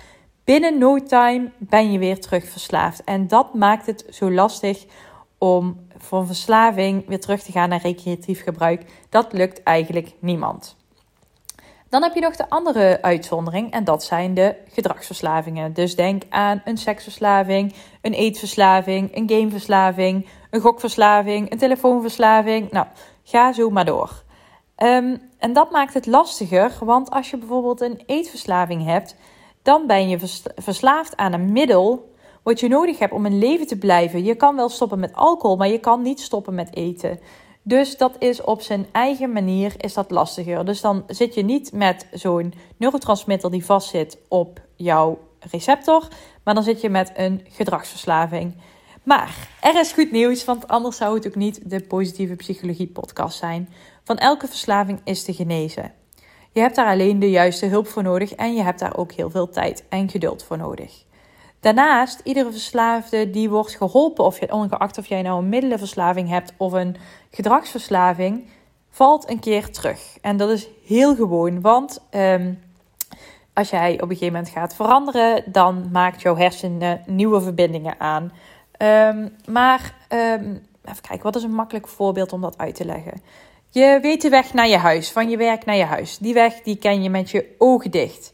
binnen 0.45 0.79
no 0.79 1.03
time 1.03 1.51
ben 1.59 1.93
je 1.93 1.99
weer 1.99 2.21
terug 2.21 2.49
verslaafd. 2.49 3.05
En 3.05 3.29
dat 3.29 3.55
maakt 3.55 3.87
het 3.87 4.07
zo 4.11 4.31
lastig 4.31 4.85
om 5.43 5.87
van 5.97 6.27
verslaving 6.27 7.07
weer 7.07 7.21
terug 7.21 7.43
te 7.43 7.53
gaan 7.53 7.69
naar 7.69 7.81
recreatief 7.81 8.43
gebruik. 8.43 8.85
Dat 9.09 9.33
lukt 9.33 9.63
eigenlijk 9.63 10.13
niemand. 10.19 10.77
Dan 11.89 12.03
heb 12.03 12.15
je 12.15 12.21
nog 12.21 12.37
de 12.37 12.51
andere 12.51 13.03
uitzondering 13.03 13.73
en 13.73 13.85
dat 13.85 14.05
zijn 14.05 14.35
de 14.35 14.57
gedragsverslavingen. 14.69 15.73
Dus 15.73 15.97
denk 15.97 16.23
aan 16.29 16.63
een 16.65 16.77
seksverslaving, 16.77 17.75
een 18.01 18.13
eetverslaving, 18.13 19.17
een 19.17 19.29
gameverslaving, 19.31 20.29
een 20.51 20.61
gokverslaving, 20.61 21.53
een 21.53 21.59
telefoonverslaving. 21.59 22.71
Nou, 22.71 22.87
ga 23.23 23.53
zo 23.53 23.71
maar 23.71 23.85
door. 23.85 24.23
Ehm, 24.77 25.17
en 25.39 25.53
dat 25.53 25.71
maakt 25.71 25.95
het 25.95 26.07
lastiger, 26.07 26.73
want 26.81 27.11
als 27.11 27.31
je 27.31 27.37
bijvoorbeeld 27.37 27.81
een 27.81 28.03
eetverslaving 28.07 28.85
hebt, 28.85 29.17
dan 29.63 29.87
ben 29.87 30.09
je 30.09 30.19
verslaafd 30.55 31.17
aan 31.17 31.33
een 31.33 31.53
middel 31.53 32.12
wat 32.43 32.61
je 32.61 32.69
nodig 32.69 32.99
hebt 32.99 33.13
om 33.13 33.27
in 33.27 33.39
leven 33.39 33.67
te 33.67 33.79
blijven. 33.79 34.25
Je 34.25 34.35
kan 34.35 34.57
wel 34.57 34.69
stoppen 34.69 34.99
met 34.99 35.15
alcohol, 35.15 35.57
maar 35.57 35.69
je 35.69 35.79
kan 35.79 36.03
niet 36.03 36.21
stoppen 36.21 36.55
met 36.55 36.77
eten. 36.77 37.21
Dus 37.63 37.97
dat 37.97 38.17
is 38.19 38.43
op 38.43 38.61
zijn 38.61 38.87
eigen 38.93 39.33
manier 39.33 39.75
is 39.77 39.95
dat 39.95 40.11
lastiger. 40.11 40.65
Dus 40.65 40.81
dan 40.81 41.05
zit 41.07 41.35
je 41.35 41.43
niet 41.43 41.73
met 41.73 42.07
zo'n 42.13 42.55
neurotransmitter 42.77 43.51
die 43.51 43.65
vastzit 43.65 44.19
op 44.29 44.61
jouw 44.77 45.19
receptor, 45.51 46.09
maar 46.45 46.55
dan 46.55 46.63
zit 46.63 46.81
je 46.81 46.91
met 46.91 47.13
een 47.15 47.47
gedragsverslaving. 47.49 48.55
Maar 49.03 49.49
er 49.61 49.81
is 49.81 49.93
goed 49.93 50.11
nieuws, 50.11 50.45
want 50.45 50.69
anders 50.69 50.97
zou 50.97 51.15
het 51.15 51.27
ook 51.27 51.35
niet 51.35 51.71
de 51.71 51.81
positieve 51.81 52.35
psychologie 52.35 52.87
podcast 52.87 53.39
zijn. 53.39 53.69
Van 54.05 54.19
elke 54.19 54.47
verslaving 54.47 55.01
is 55.05 55.25
te 55.25 55.35
genezen. 55.35 55.93
Je 56.53 56.61
hebt 56.61 56.77
daar 56.77 56.87
alleen 56.87 57.19
de 57.19 57.31
juiste 57.31 57.67
hulp 57.67 57.87
voor 57.87 58.03
nodig 58.03 58.33
en 58.33 58.55
je 58.55 58.63
hebt 58.63 58.79
daar 58.79 58.97
ook 58.97 59.13
heel 59.13 59.31
veel 59.31 59.49
tijd 59.49 59.85
en 59.89 60.09
geduld 60.09 60.43
voor 60.43 60.57
nodig. 60.57 61.05
Daarnaast, 61.63 62.21
iedere 62.25 62.51
verslaafde 62.51 63.31
die 63.31 63.51
wordt 63.51 63.75
geholpen, 63.75 64.25
of 64.25 64.41
je, 64.41 64.53
ongeacht 64.53 64.99
of 64.99 65.07
jij 65.07 65.23
nou 65.23 65.39
een 65.39 65.49
middelenverslaving 65.49 66.29
hebt 66.29 66.53
of 66.57 66.73
een 66.73 66.97
gedragsverslaving, 67.31 68.49
valt 68.91 69.31
een 69.31 69.41
keer 69.41 69.71
terug. 69.71 70.19
En 70.21 70.37
dat 70.37 70.51
is 70.51 70.69
heel 70.87 71.15
gewoon, 71.15 71.61
want 71.61 72.01
um, 72.11 72.63
als 73.53 73.71
jij 73.71 73.93
op 73.95 74.01
een 74.01 74.09
gegeven 74.09 74.33
moment 74.33 74.49
gaat 74.49 74.75
veranderen, 74.75 75.43
dan 75.47 75.89
maakt 75.93 76.23
jouw 76.23 76.37
hersenen 76.37 77.03
nieuwe 77.07 77.41
verbindingen 77.41 78.01
aan. 78.01 78.33
Um, 78.79 79.37
maar 79.47 79.95
um, 80.09 80.67
even 80.85 81.03
kijken, 81.03 81.23
wat 81.23 81.37
is 81.37 81.43
een 81.43 81.55
makkelijk 81.55 81.89
voorbeeld 81.89 82.33
om 82.33 82.41
dat 82.41 82.59
uit 82.59 82.75
te 82.75 82.85
leggen? 82.85 83.23
Je 83.71 83.99
weet 84.03 84.23
de 84.23 84.29
weg 84.29 84.55
naar 84.55 84.69
je 84.69 84.77
huis, 84.77 85.11
van 85.13 85.31
je 85.31 85.37
werk 85.37 85.65
naar 85.65 85.77
je 85.77 85.85
huis. 85.85 86.19
Die 86.19 86.35
weg 86.35 86.63
die 86.63 86.77
ken 86.77 87.03
je 87.03 87.11
met 87.11 87.31
je 87.31 87.55
ogen 87.59 87.91
dicht. 87.91 88.33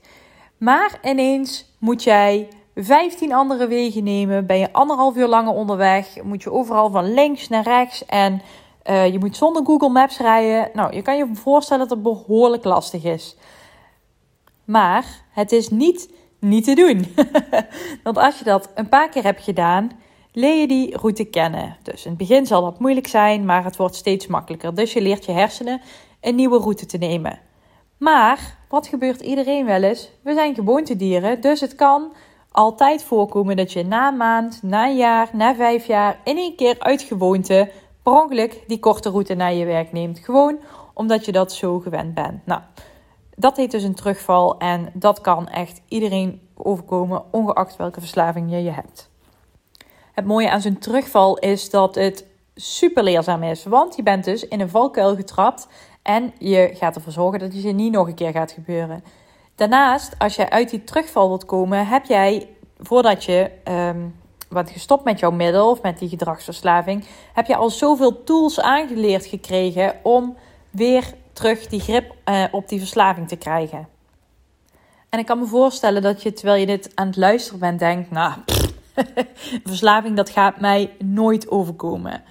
Maar 0.57 0.99
ineens 1.03 1.75
moet 1.79 2.03
jij 2.03 2.49
15 2.85 3.33
andere 3.33 3.67
wegen 3.67 4.05
nemen. 4.05 4.47
Ben 4.47 4.59
je 4.59 4.73
anderhalf 4.73 5.17
uur 5.17 5.29
langer 5.29 5.53
onderweg. 5.53 6.23
Moet 6.23 6.43
je 6.43 6.53
overal 6.53 6.91
van 6.91 7.15
links 7.15 7.49
naar 7.49 7.63
rechts. 7.63 8.07
En 8.07 8.43
uh, 8.91 9.13
je 9.13 9.19
moet 9.19 9.37
zonder 9.37 9.65
Google 9.65 9.89
Maps 9.89 10.19
rijden. 10.19 10.71
Nou, 10.75 10.95
je 10.95 11.03
kan 11.03 11.17
je 11.17 11.27
voorstellen 11.33 11.89
dat 11.89 11.97
het 11.97 12.03
behoorlijk 12.03 12.65
lastig 12.65 13.05
is. 13.05 13.37
Maar 14.65 15.05
het 15.31 15.53
is 15.53 15.69
niet 15.69 16.17
niet 16.41 16.65
te 16.65 16.75
doen. 16.75 17.15
Want 18.05 18.19
als 18.19 18.39
je 18.39 18.45
dat 18.45 18.71
een 18.75 18.89
paar 18.89 19.09
keer 19.09 19.23
hebt 19.23 19.43
gedaan, 19.43 19.91
leer 20.33 20.61
je 20.61 20.69
die 20.69 20.97
route 20.97 21.25
kennen. 21.25 21.77
Dus 21.83 22.05
in 22.05 22.11
het 22.11 22.19
begin 22.19 22.47
zal 22.47 22.63
dat 22.63 22.79
moeilijk 22.79 23.07
zijn, 23.07 23.45
maar 23.45 23.65
het 23.65 23.77
wordt 23.77 23.95
steeds 23.95 24.27
makkelijker. 24.27 24.75
Dus 24.75 24.93
je 24.93 25.01
leert 25.01 25.25
je 25.25 25.33
hersenen 25.33 25.81
een 26.21 26.35
nieuwe 26.35 26.59
route 26.59 26.87
te 26.87 26.99
nemen. 26.99 27.39
Maar 27.99 28.57
wat 28.69 28.87
gebeurt 28.87 29.21
iedereen 29.21 29.67
wel 29.67 29.83
eens? 29.83 30.11
We 30.23 30.35
zijn 30.35 30.55
gewoontedieren, 30.55 31.41
dus 31.41 31.61
het 31.61 31.75
kan 31.75 32.13
altijd 32.59 33.03
voorkomen 33.05 33.57
dat 33.57 33.73
je 33.73 33.85
na 33.85 34.11
maand, 34.11 34.63
na 34.63 34.89
jaar, 34.89 35.31
na 35.33 35.55
vijf 35.55 35.87
jaar 35.87 36.21
in 36.25 36.37
één 36.37 36.57
keer 36.57 36.77
uit 36.79 37.03
gewoonte 37.03 37.71
per 38.03 38.13
ongeluk 38.13 38.65
die 38.67 38.79
korte 38.79 39.11
route 39.11 39.35
naar 39.35 39.55
je 39.55 39.65
werk 39.65 39.93
neemt. 39.93 40.19
Gewoon 40.19 40.59
omdat 40.95 41.25
je 41.25 41.33
dat 41.33 41.53
zo 41.53 41.79
gewend 41.79 42.15
bent. 42.15 42.47
Nou, 42.47 42.61
dat 43.37 43.57
heet 43.57 43.71
dus 43.71 43.83
een 43.83 43.95
terugval 43.95 44.59
en 44.59 44.91
dat 44.95 45.21
kan 45.21 45.49
echt 45.49 45.81
iedereen 45.89 46.41
overkomen, 46.55 47.23
ongeacht 47.31 47.77
welke 47.77 48.01
verslaving 48.01 48.51
je, 48.51 48.63
je 48.63 48.71
hebt. 48.71 49.11
Het 50.13 50.25
mooie 50.25 50.51
aan 50.51 50.61
zo'n 50.61 50.79
terugval 50.79 51.39
is 51.39 51.71
dat 51.71 51.95
het 51.95 52.27
super 52.55 53.03
leerzaam 53.03 53.43
is, 53.43 53.65
want 53.65 53.97
je 53.97 54.03
bent 54.03 54.25
dus 54.25 54.49
in 54.49 54.61
een 54.61 54.71
valkuil 54.71 55.17
getrapt 55.17 55.69
en 56.03 56.33
je 56.39 56.71
gaat 56.75 56.97
ervoor 56.97 57.13
zorgen 57.13 57.39
dat 57.39 57.53
het 57.53 57.63
je 57.63 57.73
niet 57.73 57.93
nog 57.93 58.07
een 58.07 58.15
keer 58.15 58.33
gaat 58.33 58.53
gebeuren. 58.53 59.05
Daarnaast, 59.59 60.19
als 60.19 60.37
je 60.37 60.51
uit 60.51 60.71
die 60.71 60.85
terugval 60.85 61.29
wilt 61.29 61.45
komen, 61.45 61.87
heb 61.87 62.05
jij 62.05 62.49
voordat 62.79 63.25
je 63.25 63.51
um, 63.69 64.15
wat 64.49 64.71
gestopt 64.71 65.05
met 65.05 65.19
jouw 65.19 65.31
middel 65.31 65.71
of 65.71 65.83
met 65.83 65.99
die 65.99 66.09
gedragsverslaving, 66.09 67.05
heb 67.33 67.47
je 67.47 67.57
al 67.57 67.71
zoveel 67.71 68.25
tools 68.25 68.61
aangeleerd 68.61 69.27
gekregen 69.27 69.95
om 70.03 70.37
weer 70.71 71.15
terug 71.33 71.67
die 71.67 71.81
grip 71.81 72.15
uh, 72.25 72.45
op 72.51 72.69
die 72.69 72.79
verslaving 72.79 73.29
te 73.29 73.37
krijgen. 73.37 73.89
En 75.09 75.19
ik 75.19 75.27
kan 75.27 75.39
me 75.39 75.47
voorstellen 75.47 76.03
dat 76.03 76.23
je 76.23 76.33
terwijl 76.33 76.61
je 76.61 76.67
dit 76.67 76.93
aan 76.95 77.07
het 77.07 77.17
luisteren 77.17 77.61
bent 77.61 77.79
denkt, 77.79 78.11
nou, 78.11 78.33
verslaving 79.65 80.17
dat 80.17 80.31
gaat 80.31 80.61
mij 80.61 80.91
nooit 80.99 81.51
overkomen. 81.51 82.23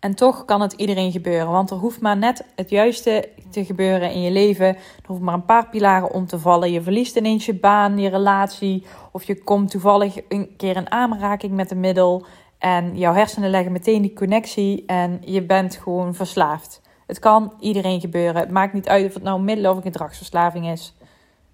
En 0.00 0.14
toch 0.14 0.44
kan 0.44 0.60
het 0.60 0.72
iedereen 0.72 1.12
gebeuren, 1.12 1.50
want 1.50 1.70
er 1.70 1.76
hoeft 1.76 2.00
maar 2.00 2.16
net 2.16 2.44
het 2.56 2.70
juiste 2.70 3.28
te 3.50 3.64
gebeuren 3.64 4.12
in 4.12 4.20
je 4.20 4.30
leven. 4.30 4.66
Er 4.66 5.06
hoeft 5.06 5.20
maar 5.20 5.34
een 5.34 5.44
paar 5.44 5.68
pilaren 5.68 6.10
om 6.10 6.26
te 6.26 6.38
vallen. 6.38 6.72
Je 6.72 6.82
verliest 6.82 7.16
ineens 7.16 7.46
je 7.46 7.54
baan, 7.54 7.98
je 7.98 8.08
relatie, 8.08 8.86
of 9.12 9.22
je 9.22 9.42
komt 9.42 9.70
toevallig 9.70 10.16
een 10.28 10.56
keer 10.56 10.76
in 10.76 10.90
aanraking 10.90 11.52
met 11.52 11.70
een 11.70 11.80
middel. 11.80 12.24
En 12.58 12.98
jouw 12.98 13.12
hersenen 13.12 13.50
leggen 13.50 13.72
meteen 13.72 14.02
die 14.02 14.12
connectie 14.12 14.84
en 14.86 15.18
je 15.24 15.42
bent 15.42 15.76
gewoon 15.76 16.14
verslaafd. 16.14 16.80
Het 17.06 17.18
kan 17.18 17.52
iedereen 17.60 18.00
gebeuren. 18.00 18.40
Het 18.40 18.50
maakt 18.50 18.72
niet 18.72 18.88
uit 18.88 19.06
of 19.06 19.14
het 19.14 19.22
nou 19.22 19.40
middel 19.40 19.70
of 19.70 19.76
een 19.76 19.82
gedragsverslaving 19.82 20.68
is. 20.68 20.94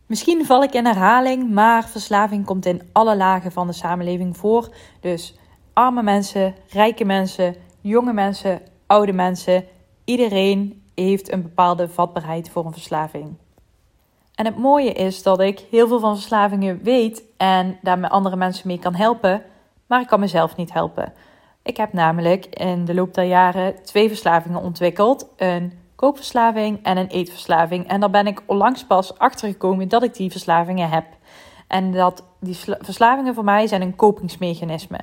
Misschien 0.06 0.46
val 0.46 0.62
ik 0.62 0.72
in 0.72 0.86
herhaling, 0.86 1.50
maar 1.50 1.88
verslaving 1.88 2.44
komt 2.44 2.66
in 2.66 2.82
alle 2.92 3.16
lagen 3.16 3.52
van 3.52 3.66
de 3.66 3.72
samenleving 3.72 4.36
voor. 4.36 4.74
Dus 5.00 5.38
arme 5.72 6.02
mensen, 6.02 6.54
rijke 6.68 7.04
mensen, 7.04 7.54
jonge 7.88 8.12
mensen, 8.12 8.60
oude 8.86 9.12
mensen, 9.12 9.64
iedereen 10.04 10.82
heeft 10.94 11.32
een 11.32 11.42
bepaalde 11.42 11.88
vatbaarheid 11.88 12.50
voor 12.50 12.66
een 12.66 12.72
verslaving. 12.72 13.36
En 14.34 14.44
het 14.44 14.58
mooie 14.58 14.92
is 14.92 15.22
dat 15.22 15.40
ik 15.40 15.64
heel 15.70 15.88
veel 15.88 16.00
van 16.00 16.14
verslavingen 16.14 16.82
weet 16.82 17.22
en 17.36 17.78
daar 17.82 17.98
met 17.98 18.10
andere 18.10 18.36
mensen 18.36 18.66
mee 18.66 18.78
kan 18.78 18.94
helpen, 18.94 19.42
maar 19.86 20.00
ik 20.00 20.06
kan 20.06 20.20
mezelf 20.20 20.56
niet 20.56 20.72
helpen. 20.72 21.12
Ik 21.62 21.76
heb 21.76 21.92
namelijk 21.92 22.46
in 22.46 22.84
de 22.84 22.94
loop 22.94 23.14
der 23.14 23.24
jaren 23.24 23.82
twee 23.82 24.08
verslavingen 24.08 24.60
ontwikkeld: 24.60 25.28
een 25.36 25.72
koopverslaving 25.94 26.82
en 26.82 26.96
een 26.96 27.06
eetverslaving. 27.06 27.88
En 27.88 28.00
daar 28.00 28.10
ben 28.10 28.26
ik 28.26 28.42
onlangs 28.46 28.84
pas 28.84 29.18
achter 29.18 29.48
gekomen 29.48 29.88
dat 29.88 30.02
ik 30.02 30.14
die 30.14 30.30
verslavingen 30.30 30.90
heb. 30.90 31.04
En 31.66 31.92
dat 31.92 32.24
die 32.40 32.58
verslavingen 32.80 33.34
voor 33.34 33.44
mij 33.44 33.66
zijn 33.66 33.82
een 33.82 33.96
kopingsmechanisme. 33.96 34.98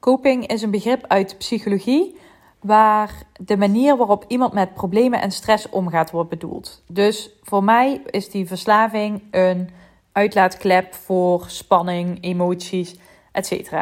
Coping 0.00 0.46
is 0.46 0.62
een 0.62 0.70
begrip 0.70 1.04
uit 1.06 1.38
psychologie 1.38 2.18
waar 2.60 3.22
de 3.40 3.56
manier 3.56 3.96
waarop 3.96 4.24
iemand 4.28 4.52
met 4.52 4.74
problemen 4.74 5.20
en 5.20 5.30
stress 5.30 5.68
omgaat 5.68 6.10
wordt 6.10 6.30
bedoeld. 6.30 6.82
Dus 6.86 7.30
voor 7.42 7.64
mij 7.64 8.02
is 8.10 8.30
die 8.30 8.46
verslaving 8.46 9.22
een 9.30 9.70
uitlaatklep 10.12 10.94
voor 10.94 11.44
spanning, 11.46 12.18
emoties, 12.20 12.94
etc. 13.32 13.72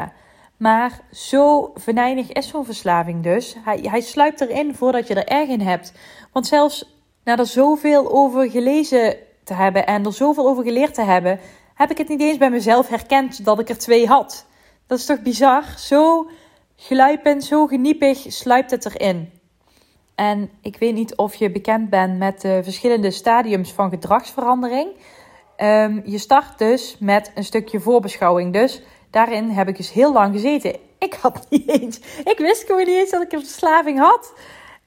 Maar 0.57 1.01
zo 1.13 1.71
venijnig 1.75 2.33
is 2.33 2.49
zo'n 2.49 2.65
verslaving 2.65 3.23
dus. 3.23 3.57
Hij, 3.65 3.79
hij 3.83 4.01
sluipt 4.01 4.41
erin 4.41 4.75
voordat 4.75 5.07
je 5.09 5.15
er 5.15 5.29
erg 5.39 5.49
in 5.49 5.61
hebt. 5.61 5.93
Want 6.33 6.47
zelfs 6.47 6.97
na 7.25 7.39
er 7.39 7.47
zoveel 7.47 8.13
over 8.13 8.51
gelezen 8.51 9.17
te 9.45 9.55
hebben 9.55 9.87
en 9.87 10.05
er 10.05 10.13
zoveel 10.13 10.49
over 10.49 10.65
geleerd 10.65 10.95
te 10.95 11.03
hebben, 11.03 11.41
heb 11.75 11.91
ik 11.91 11.99
het 11.99 12.09
niet 12.09 12.21
eens 12.21 12.39
bij 12.39 12.51
mezelf 12.51 12.89
herkend 12.89 13.45
dat 13.45 13.59
ik 13.59 13.69
er 13.69 13.79
twee 13.79 14.07
had. 14.07 14.47
Dat 14.87 14.99
is 14.99 15.07
toch 15.07 15.23
bizar? 15.23 15.65
Zo 15.79 16.31
gluipend, 16.77 17.45
zo 17.45 17.67
geniepig 17.67 18.25
sluipt 18.29 18.71
het 18.71 18.85
erin. 18.85 19.31
En 20.15 20.51
ik 20.61 20.77
weet 20.77 20.95
niet 20.95 21.17
of 21.17 21.35
je 21.35 21.51
bekend 21.51 21.91
bent 21.91 22.19
met 22.19 22.41
de 22.41 22.61
verschillende 22.63 23.11
stadiums 23.11 23.73
van 23.73 23.91
gedragsverandering. 23.91 24.89
Ehm, 25.57 26.01
je 26.05 26.19
start 26.19 26.59
dus 26.59 26.97
met 27.01 27.33
een 27.35 27.45
stukje 27.45 27.81
voorbeschouwing. 27.81 28.53
Dus 28.53 28.83
daarin 29.11 29.49
heb 29.49 29.69
ik 29.69 29.77
dus 29.77 29.93
heel 29.93 30.13
lang 30.13 30.35
gezeten. 30.35 30.77
Ik 30.99 31.15
had 31.15 31.47
niet 31.51 31.69
eens, 31.69 32.01
ik 32.25 32.39
wist 32.39 32.65
gewoon 32.67 32.87
niet 32.87 32.97
eens 32.97 33.11
dat 33.11 33.23
ik 33.23 33.33
een 33.33 33.41
verslaving 33.41 33.99
had. 33.99 34.33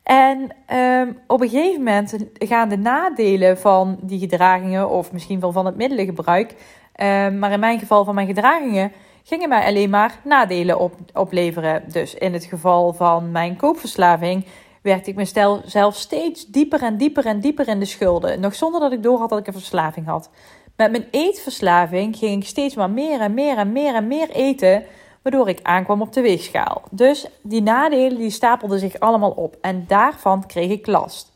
En 0.04 0.56
um, 0.78 1.20
op 1.28 1.42
een 1.42 1.50
gegeven 1.50 1.84
moment 1.84 2.16
gaan 2.34 2.70
de 2.70 2.78
nadelen 2.78 3.58
van 3.58 3.98
die 4.02 4.20
gedragingen, 4.20 4.90
of 4.90 5.12
misschien 5.12 5.40
wel 5.40 5.52
van 5.52 5.66
het 5.66 5.76
middelengebruik, 5.76 6.52
um, 6.52 7.40
maar 7.40 7.52
in 7.52 7.60
mijn 7.60 7.80
geval 7.80 8.04
van 8.04 8.16
mijn 8.16 8.28
gedragingen, 8.28 8.92
gingen 9.30 9.50
mij 9.50 9.66
alleen 9.66 9.90
maar 9.90 10.20
nadelen 10.24 10.80
op, 10.80 10.94
opleveren. 11.14 11.84
Dus 11.88 12.14
in 12.14 12.34
het 12.34 12.46
geval 12.46 12.94
van 12.94 13.32
mijn 13.32 13.56
koopverslaving 13.56 14.46
werkte 14.82 15.10
ik 15.10 15.16
mezelf 15.16 15.96
steeds 15.96 16.46
dieper 16.46 16.84
en 16.84 16.98
dieper 16.98 17.26
en 17.26 17.40
dieper 17.40 17.68
in 17.68 17.80
de 17.80 17.86
schulden. 17.86 18.40
Nog 18.40 18.56
zonder 18.56 18.80
dat 18.80 18.92
ik 18.92 19.04
door 19.04 19.20
had 19.20 19.30
dat 19.30 19.40
ik 19.40 19.48
een 19.48 19.54
verslaving 19.54 20.06
had. 20.06 20.30
Met 20.76 20.92
mijn 20.92 21.08
eetverslaving 21.12 22.18
ging 22.18 22.42
ik 22.42 22.48
steeds 22.48 22.76
maar 22.76 22.90
meer 22.90 23.20
en 23.20 23.34
meer 23.34 23.58
en 23.58 23.72
meer 23.72 23.96
en 23.96 24.08
meer 24.08 24.30
eten, 24.30 24.84
waardoor 25.22 25.50
ik 25.50 25.60
aankwam 25.64 26.02
op 26.02 26.14
de 26.14 26.22
weegschaal. 26.22 26.82
Dus 26.92 27.26
die 27.42 27.62
nadelen 27.62 28.18
die 28.18 28.30
stapelden 28.30 28.80
zich 28.80 29.00
allemaal 29.00 29.32
op 29.32 29.58
en 29.62 29.86
daarvan 29.88 30.46
kreeg 30.46 30.70
ik 30.70 30.88
last. 30.88 31.32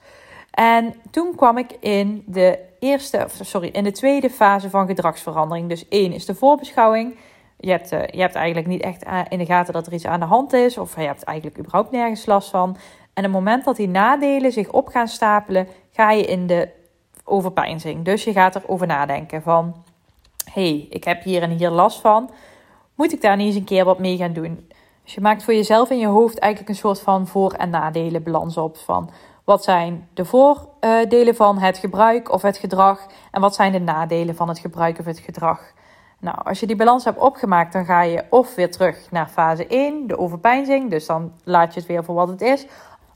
En 0.52 0.94
toen 1.12 1.36
kwam 1.36 1.58
ik 1.58 1.72
in 1.80 2.24
de 2.26 2.60
eerste, 2.80 3.26
sorry, 3.42 3.70
in 3.72 3.84
de 3.84 3.92
tweede 3.92 4.30
fase 4.30 4.70
van 4.70 4.88
gedragsverandering. 4.88 5.70
Dus 5.70 5.88
één 5.88 6.14
is 6.14 6.26
de 6.26 6.36
voorbeschouwing. 6.36 7.16
Je 7.64 7.72
hebt, 7.72 7.92
uh, 7.92 8.06
je 8.06 8.20
hebt 8.20 8.36
eigenlijk 8.36 8.68
niet 8.68 8.82
echt 8.82 9.04
eh, 9.04 9.20
in 9.30 9.38
de 9.38 9.46
gaten 9.46 9.74
dat 9.74 9.88
er 9.88 9.94
iets 9.94 10.06
aan 10.06 10.20
de 10.20 10.26
hand 10.26 10.54
is, 10.54 10.78
of 10.78 10.96
je 10.96 11.02
hebt 11.02 11.24
eigenlijk 11.24 11.60
überhaupt 11.60 11.92
nergens 11.92 12.26
last 12.26 12.50
van. 12.50 12.70
En 13.14 13.26
op 13.26 13.32
het 13.32 13.32
moment 13.32 13.66
dat 13.66 13.76
die 13.76 13.88
nadelen 13.88 14.52
zich 14.52 14.70
op 14.70 14.88
gaan 14.88 15.08
stapelen, 15.08 15.68
ga 15.92 16.12
je 16.12 16.26
in 16.26 16.48
de 16.48 16.70
overpeinzing. 17.24 18.06
Dus 18.06 18.24
je 18.24 18.32
gaat 18.32 18.56
erover 18.56 18.88
nadenken 18.88 19.42
van, 19.42 19.76
hey, 20.52 20.88
ik 20.90 21.04
heb 21.04 21.24
hier 21.24 21.42
en 21.42 21.50
hier 21.50 21.70
last 21.70 22.02
van. 22.02 22.30
Moet 22.96 23.14
ik 23.14 23.22
daar 23.22 23.38
niet 23.38 23.48
eens 23.48 23.56
een 23.56 23.64
keer 23.64 23.86
wat 23.86 24.00
mee 24.00 24.18
gaan 24.18 24.34
doen? 24.34 24.68
Dus 25.04 25.14
je 25.14 25.22
maakt 25.22 25.44
voor 25.44 25.54
jezelf 25.54 25.90
in 25.90 26.00
je 26.00 26.08
hoofd 26.08 26.40
eigenlijk 26.40 26.72
een 26.74 26.80
soort 26.80 27.00
van 27.00 27.28
voor- 27.28 27.54
en 27.54 27.70
nadelenbalans 27.70 28.58
op. 28.58 28.78
Van 28.78 29.10
wat 29.44 29.64
zijn 29.64 30.08
de 30.14 30.26
voordelen 30.26 31.36
van 31.36 31.58
het 31.58 31.78
gebruik 31.78 32.32
of 32.32 32.42
het 32.42 32.58
gedrag 32.58 33.06
en 33.32 33.42
wat 33.42 33.56
zijn 33.56 33.72
de 33.72 33.80
nadelen 33.80 34.36
van 34.36 34.48
het 34.48 34.60
gebruik 34.60 35.00
of 35.00 35.06
het 35.06 35.20
gedrag. 35.20 35.74
Nou, 36.24 36.38
als 36.44 36.60
je 36.60 36.68
die 36.68 36.76
balans 36.76 37.04
hebt 37.04 37.20
opgemaakt, 37.20 37.74
dan 37.74 37.86
ga 37.86 38.02
je 38.02 38.24
of 38.30 38.56
weer 38.56 38.72
terug 38.72 39.12
naar 39.12 39.28
fase 39.28 39.68
1, 39.68 40.08
de 40.08 40.18
overpeinzing. 40.18 40.90
Dus 40.90 41.06
dan 41.06 41.32
laat 41.44 41.74
je 41.74 41.80
het 41.80 41.90
weer 41.90 42.04
voor 42.04 42.16
wat 42.16 42.28
het 42.28 42.42
is. 42.42 42.66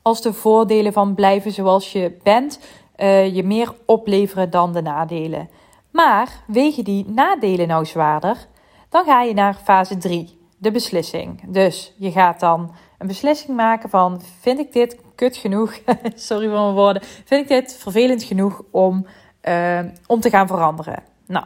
Als 0.01 0.21
de 0.21 0.33
voordelen 0.33 0.93
van 0.93 1.15
blijven 1.15 1.51
zoals 1.51 1.91
je 1.91 2.17
bent, 2.23 2.59
uh, 2.97 3.35
je 3.35 3.43
meer 3.43 3.73
opleveren 3.85 4.49
dan 4.49 4.73
de 4.73 4.81
nadelen. 4.81 5.49
Maar 5.91 6.43
wegen 6.47 6.83
die 6.83 7.05
nadelen 7.09 7.67
nou 7.67 7.85
zwaarder, 7.85 8.47
dan 8.89 9.05
ga 9.05 9.21
je 9.21 9.33
naar 9.33 9.53
fase 9.53 9.97
3, 9.97 10.39
de 10.57 10.71
beslissing. 10.71 11.41
Dus 11.45 11.93
je 11.97 12.11
gaat 12.11 12.39
dan 12.39 12.71
een 12.97 13.07
beslissing 13.07 13.55
maken 13.55 13.89
van: 13.89 14.21
vind 14.39 14.59
ik 14.59 14.73
dit 14.73 14.97
kut 15.15 15.37
genoeg? 15.37 15.79
Sorry 16.15 16.47
voor 16.47 16.59
mijn 16.59 16.73
woorden. 16.73 17.01
Vind 17.03 17.41
ik 17.41 17.47
dit 17.47 17.73
vervelend 17.73 18.23
genoeg 18.23 18.61
om, 18.71 19.05
uh, 19.43 19.79
om 20.07 20.19
te 20.19 20.29
gaan 20.29 20.47
veranderen? 20.47 21.03
Nou, 21.27 21.45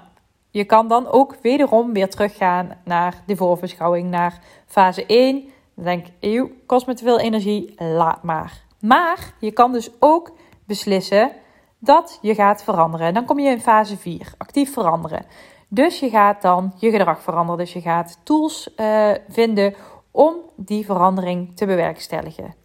je 0.52 0.64
kan 0.66 0.88
dan 0.88 1.08
ook 1.08 1.36
wederom 1.42 1.94
weer 1.94 2.10
teruggaan 2.10 2.78
naar 2.84 3.24
de 3.26 3.36
voorbeschouwing, 3.36 4.10
naar 4.10 4.40
fase 4.66 5.06
1. 5.06 5.50
Dan 5.76 5.86
denk 5.86 6.06
ik, 6.20 6.52
kost 6.66 6.88
me 6.88 6.94
te 6.94 7.04
veel 7.04 7.20
energie, 7.20 7.74
laat 7.78 8.24
maar. 8.24 8.62
Maar 8.80 9.34
je 9.40 9.52
kan 9.52 9.72
dus 9.72 9.90
ook 10.00 10.32
beslissen 10.66 11.32
dat 11.80 12.20
je 12.22 12.36
gaat 12.36 12.64
veranderen. 12.64 13.14
Dan 13.14 13.26
kom 13.26 13.40
je 13.40 13.50
in 13.50 13.62
fase 13.62 13.98
4, 13.98 14.34
actief 14.38 14.74
veranderen. 14.74 15.26
Dus 15.68 16.00
je 16.00 16.10
gaat 16.10 16.42
dan 16.42 16.74
je 16.78 16.92
gedrag 16.92 17.22
veranderen. 17.22 17.58
Dus 17.58 17.74
je 17.74 17.82
gaat 17.82 18.20
tools 18.24 18.70
uh, 18.78 19.12
vinden 19.30 19.76
om 20.12 20.36
die 20.56 20.86
verandering 20.86 21.56
te 21.56 21.66
bewerkstelligen. 21.66 22.56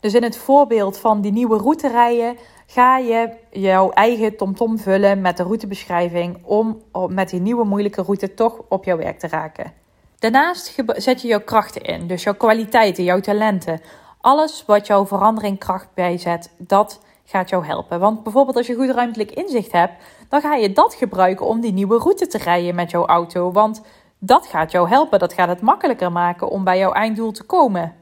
Dus 0.00 0.14
in 0.14 0.22
het 0.22 0.36
voorbeeld 0.36 0.98
van 0.98 1.20
die 1.20 1.32
nieuwe 1.32 1.56
route 1.56 1.88
rijden, 1.88 2.36
ga 2.70 2.98
je 2.98 3.30
jouw 3.50 3.90
eigen 3.90 4.36
TomTom 4.36 4.78
vullen 4.78 5.20
met 5.20 5.36
de 5.36 5.42
routebeschrijving 5.42 6.38
om 6.44 6.82
met 7.08 7.28
die 7.28 7.40
nieuwe 7.40 7.64
moeilijke 7.64 8.02
route 8.02 8.34
toch 8.34 8.60
op 8.68 8.84
jouw 8.84 8.96
werk 8.96 9.18
te 9.18 9.28
raken. 9.28 9.72
Daarnaast 10.18 10.74
zet 10.86 11.22
je 11.22 11.28
jouw 11.28 11.40
krachten 11.40 11.82
in, 11.82 12.06
dus 12.06 12.22
jouw 12.22 12.34
kwaliteiten, 12.34 13.04
jouw 13.04 13.20
talenten. 13.20 13.80
Alles 14.20 14.64
wat 14.66 14.86
jouw 14.86 15.06
verandering 15.06 15.58
kracht 15.58 15.88
bijzet, 15.94 16.50
dat 16.56 17.00
gaat 17.24 17.48
jou 17.48 17.64
helpen. 17.66 18.00
Want 18.00 18.22
bijvoorbeeld 18.22 18.56
als 18.56 18.66
je 18.66 18.74
goed 18.74 18.90
ruimtelijk 18.90 19.30
inzicht 19.30 19.72
hebt, 19.72 20.02
dan 20.28 20.40
ga 20.40 20.54
je 20.54 20.72
dat 20.72 20.94
gebruiken 20.94 21.46
om 21.46 21.60
die 21.60 21.72
nieuwe 21.72 21.98
route 21.98 22.26
te 22.26 22.38
rijden 22.38 22.74
met 22.74 22.90
jouw 22.90 23.06
auto. 23.06 23.52
Want 23.52 23.82
dat 24.18 24.46
gaat 24.46 24.70
jou 24.70 24.88
helpen, 24.88 25.18
dat 25.18 25.32
gaat 25.32 25.48
het 25.48 25.60
makkelijker 25.60 26.12
maken 26.12 26.48
om 26.48 26.64
bij 26.64 26.78
jouw 26.78 26.92
einddoel 26.92 27.32
te 27.32 27.44
komen. 27.44 27.97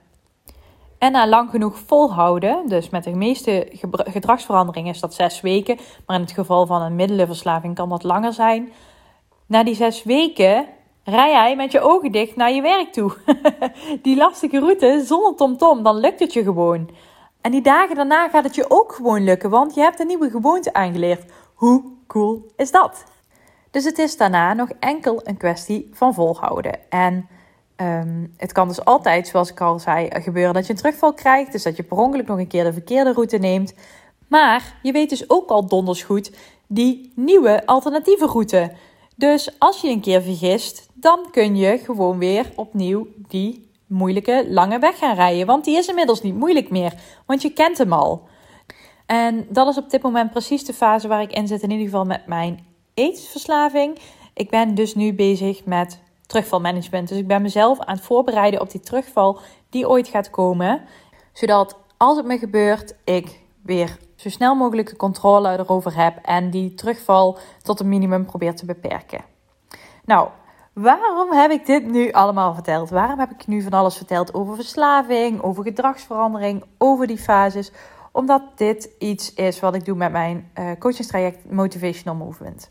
En 0.98 1.12
na 1.12 1.28
lang 1.28 1.50
genoeg 1.50 1.78
volhouden, 1.86 2.68
dus 2.68 2.90
met 2.90 3.04
de 3.04 3.14
meeste 3.14 3.68
gedragsveranderingen 3.90 4.94
is 4.94 5.00
dat 5.00 5.14
zes 5.14 5.40
weken, 5.40 5.78
maar 6.06 6.16
in 6.16 6.22
het 6.22 6.32
geval 6.32 6.66
van 6.66 6.82
een 6.82 6.94
middelenverslaving 6.94 7.74
kan 7.74 7.88
dat 7.88 8.02
langer 8.02 8.32
zijn. 8.32 8.72
Na 9.46 9.64
die 9.64 9.74
zes 9.74 10.02
weken 10.02 10.66
rij 11.04 11.30
jij 11.30 11.56
met 11.56 11.72
je 11.72 11.80
ogen 11.80 12.12
dicht 12.12 12.36
naar 12.36 12.52
je 12.52 12.62
werk 12.62 12.92
toe. 12.92 13.12
die 14.02 14.16
lastige 14.16 14.58
route 14.58 15.02
zonder 15.04 15.34
tomtom, 15.34 15.82
dan 15.82 15.96
lukt 15.96 16.20
het 16.20 16.32
je 16.32 16.42
gewoon. 16.42 16.90
En 17.40 17.50
die 17.50 17.62
dagen 17.62 17.96
daarna 17.96 18.28
gaat 18.28 18.44
het 18.44 18.54
je 18.54 18.70
ook 18.70 18.92
gewoon 18.92 19.24
lukken, 19.24 19.50
want 19.50 19.74
je 19.74 19.80
hebt 19.80 20.00
een 20.00 20.06
nieuwe 20.06 20.30
gewoonte 20.30 20.72
aangeleerd. 20.72 21.32
Hoe 21.54 21.84
cool 22.06 22.46
is 22.56 22.70
dat? 22.70 23.04
Dus 23.70 23.84
het 23.84 23.98
is 23.98 24.16
daarna 24.16 24.52
nog 24.52 24.68
enkel 24.80 25.20
een 25.24 25.36
kwestie 25.36 25.90
van 25.92 26.14
volhouden. 26.14 26.90
En 26.90 27.28
um, 27.76 28.34
het 28.36 28.52
kan 28.52 28.68
dus 28.68 28.84
altijd, 28.84 29.28
zoals 29.28 29.50
ik 29.50 29.60
al 29.60 29.78
zei, 29.78 30.08
gebeuren 30.10 30.54
dat 30.54 30.66
je 30.66 30.72
een 30.72 30.78
terugval 30.78 31.14
krijgt. 31.14 31.52
Dus 31.52 31.62
dat 31.62 31.76
je 31.76 31.82
per 31.82 31.96
ongeluk 31.96 32.26
nog 32.26 32.38
een 32.38 32.46
keer 32.46 32.64
de 32.64 32.72
verkeerde 32.72 33.12
route 33.12 33.38
neemt. 33.38 33.74
Maar 34.28 34.78
je 34.82 34.92
weet 34.92 35.10
dus 35.10 35.30
ook 35.30 35.50
al 35.50 35.66
donders 35.66 36.02
goed 36.02 36.30
die 36.66 37.12
nieuwe 37.14 37.66
alternatieve 37.66 38.26
route. 38.26 38.72
Dus 39.16 39.58
als 39.58 39.80
je 39.80 39.88
een 39.88 40.00
keer 40.00 40.22
vergist, 40.22 40.88
dan 40.94 41.18
kun 41.30 41.56
je 41.56 41.78
gewoon 41.78 42.18
weer 42.18 42.52
opnieuw 42.54 43.06
die 43.28 43.70
moeilijke 43.86 44.46
lange 44.48 44.78
weg 44.78 44.98
gaan 44.98 45.14
rijden. 45.14 45.46
Want 45.46 45.64
die 45.64 45.76
is 45.76 45.88
inmiddels 45.88 46.22
niet 46.22 46.34
moeilijk 46.34 46.70
meer, 46.70 46.94
want 47.26 47.42
je 47.42 47.52
kent 47.52 47.78
hem 47.78 47.92
al. 47.92 48.28
En 49.06 49.46
dat 49.48 49.68
is 49.68 49.76
op 49.76 49.90
dit 49.90 50.02
moment 50.02 50.30
precies 50.30 50.64
de 50.64 50.72
fase 50.72 51.08
waar 51.08 51.22
ik 51.22 51.32
in 51.32 51.46
zit, 51.46 51.62
in 51.62 51.70
ieder 51.70 51.84
geval 51.84 52.04
met 52.04 52.26
mijn 52.26 52.66
eetverslaving. 52.94 53.98
Ik 54.34 54.50
ben 54.50 54.74
dus 54.74 54.94
nu 54.94 55.14
bezig 55.14 55.64
met 55.64 55.98
terugvalmanagement. 56.26 57.08
Dus 57.08 57.18
ik 57.18 57.26
ben 57.26 57.42
mezelf 57.42 57.78
aan 57.78 57.94
het 57.94 58.04
voorbereiden 58.04 58.60
op 58.60 58.70
die 58.70 58.80
terugval 58.80 59.38
die 59.70 59.88
ooit 59.88 60.08
gaat 60.08 60.30
komen. 60.30 60.82
Zodat 61.32 61.76
als 61.96 62.16
het 62.16 62.26
me 62.26 62.38
gebeurt, 62.38 62.94
ik 63.04 63.40
weer 63.62 63.98
zo 64.16 64.28
snel 64.28 64.54
mogelijk 64.54 64.88
de 64.88 64.96
controle 64.96 65.58
erover 65.58 65.96
heb 65.96 66.18
en 66.22 66.50
die 66.50 66.74
terugval 66.74 67.38
tot 67.62 67.80
een 67.80 67.88
minimum 67.88 68.24
probeer 68.24 68.54
te 68.54 68.64
beperken. 68.64 69.24
Nou, 70.04 70.28
waarom 70.72 71.32
heb 71.32 71.50
ik 71.50 71.66
dit 71.66 71.86
nu 71.86 72.12
allemaal 72.12 72.54
verteld? 72.54 72.90
Waarom 72.90 73.18
heb 73.18 73.30
ik 73.30 73.46
nu 73.46 73.62
van 73.62 73.72
alles 73.72 73.96
verteld 73.96 74.34
over 74.34 74.54
verslaving, 74.54 75.42
over 75.42 75.62
gedragsverandering, 75.62 76.64
over 76.78 77.06
die 77.06 77.18
fases? 77.18 77.72
Omdat 78.12 78.42
dit 78.54 78.90
iets 78.98 79.34
is 79.34 79.60
wat 79.60 79.74
ik 79.74 79.84
doe 79.84 79.96
met 79.96 80.12
mijn 80.12 80.50
uh, 80.58 80.70
coachingstraject 80.78 81.50
Motivational 81.50 82.14
Movement. 82.14 82.70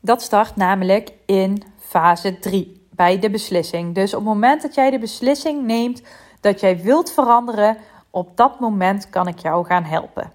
Dat 0.00 0.22
start 0.22 0.56
namelijk 0.56 1.12
in 1.26 1.62
fase 1.78 2.38
3 2.38 2.83
bij 2.96 3.18
de 3.18 3.30
beslissing. 3.30 3.94
Dus 3.94 4.14
op 4.14 4.20
het 4.20 4.28
moment 4.28 4.62
dat 4.62 4.74
jij 4.74 4.90
de 4.90 4.98
beslissing 4.98 5.62
neemt 5.62 6.02
dat 6.40 6.60
jij 6.60 6.82
wilt 6.82 7.12
veranderen, 7.12 7.76
op 8.10 8.36
dat 8.36 8.60
moment 8.60 9.10
kan 9.10 9.26
ik 9.28 9.38
jou 9.38 9.64
gaan 9.64 9.84
helpen. 9.84 10.32